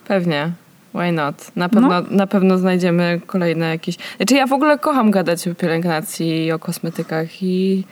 [0.08, 0.52] Pewnie.
[0.94, 1.52] Why not?
[1.56, 2.04] Na pewno, No.
[2.10, 3.98] na pewno znajdziemy kolejne jakieś...
[4.18, 7.84] Znaczy ja w ogóle kocham gadać o pielęgnacji i o kosmetykach i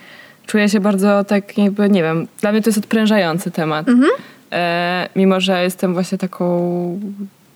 [0.45, 3.85] czuję się bardzo tak jakby, nie wiem, dla mnie to jest odprężający temat.
[4.51, 6.99] E, mimo, że jestem właśnie taką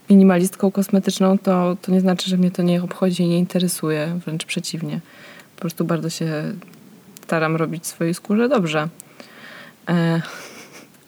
[0.09, 4.19] minimalistką kosmetyczną, to, to nie znaczy, że mnie to nie obchodzi i nie interesuje.
[4.25, 4.99] Wręcz przeciwnie.
[5.55, 6.43] Po prostu bardzo się
[7.23, 8.87] staram robić swojej skórze dobrze.
[9.89, 10.21] E,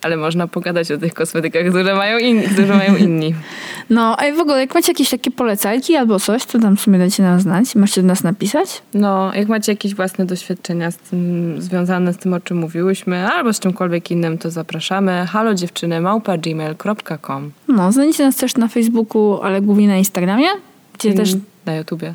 [0.02, 3.36] ale można pogadać o tych kosmetykach, które mają, in, które mają inni.
[3.90, 6.82] No, a i w ogóle, jak macie jakieś takie polecajki albo coś, to tam w
[6.82, 7.76] sumie dajcie nam znać.
[7.76, 8.82] Możecie do nas napisać.
[8.94, 13.54] No, jak macie jakieś własne doświadczenia z tym, związane z tym, o czym mówiłyśmy, albo
[13.54, 15.26] z czymkolwiek innym, to zapraszamy.
[15.30, 20.48] Halo dziewczyny, małpa gmail.com No, znajdziecie nas też na Facebooku, ale głównie na Instagramie,
[20.94, 21.34] gdzie też...
[21.66, 22.14] na YouTubie.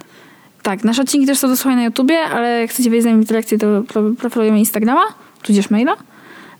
[0.62, 3.18] Tak, nasze odcinki też są do słuchania na YouTubie, ale jak chcecie wejść z nami
[3.18, 5.05] w interakcję, to pro- profilujemy Instagrama,
[5.43, 5.97] tudzież maila,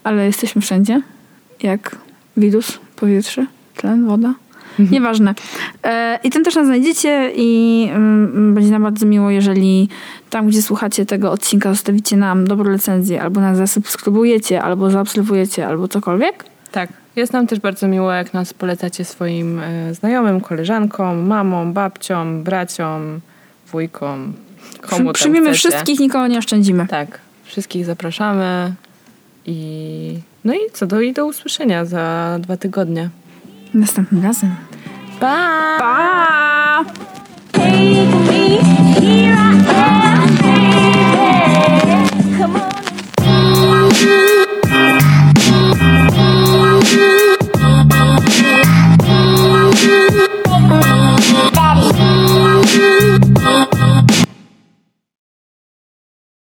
[0.05, 1.03] ale jesteśmy wszędzie,
[1.65, 1.97] jak
[2.37, 3.47] wirus, powietrze,
[3.77, 4.35] tlen, woda.
[4.79, 5.35] Nieważne.
[5.85, 9.89] E, I tam też nas znajdziecie i mm, będzie nam bardzo miło, jeżeli
[10.31, 15.89] tam, gdzie słuchacie tego odcinka, zostawicie nam dobrą recenzję, albo nas zasubskrybujecie, albo zaobserwujecie, albo
[15.89, 16.45] cokolwiek.
[16.73, 16.89] Tak.
[17.17, 23.21] Jest nam też bardzo miło, jak nas polecacie swoim e, znajomym, koleżankom, mamom, babciom, braciom,
[23.73, 24.33] wujkom,
[24.81, 26.87] komu Przy, przyjmiemy wszystkich, nikogo nie oszczędzimy.
[26.87, 27.19] Tak.
[27.45, 28.75] Wszystkich zapraszamy
[29.47, 33.11] i no i co, do, i do usłyszenia za dwa tygodnie.
[33.74, 34.55] Następnym razem.
[35.20, 35.76] Pa!
[35.78, 36.84] pa!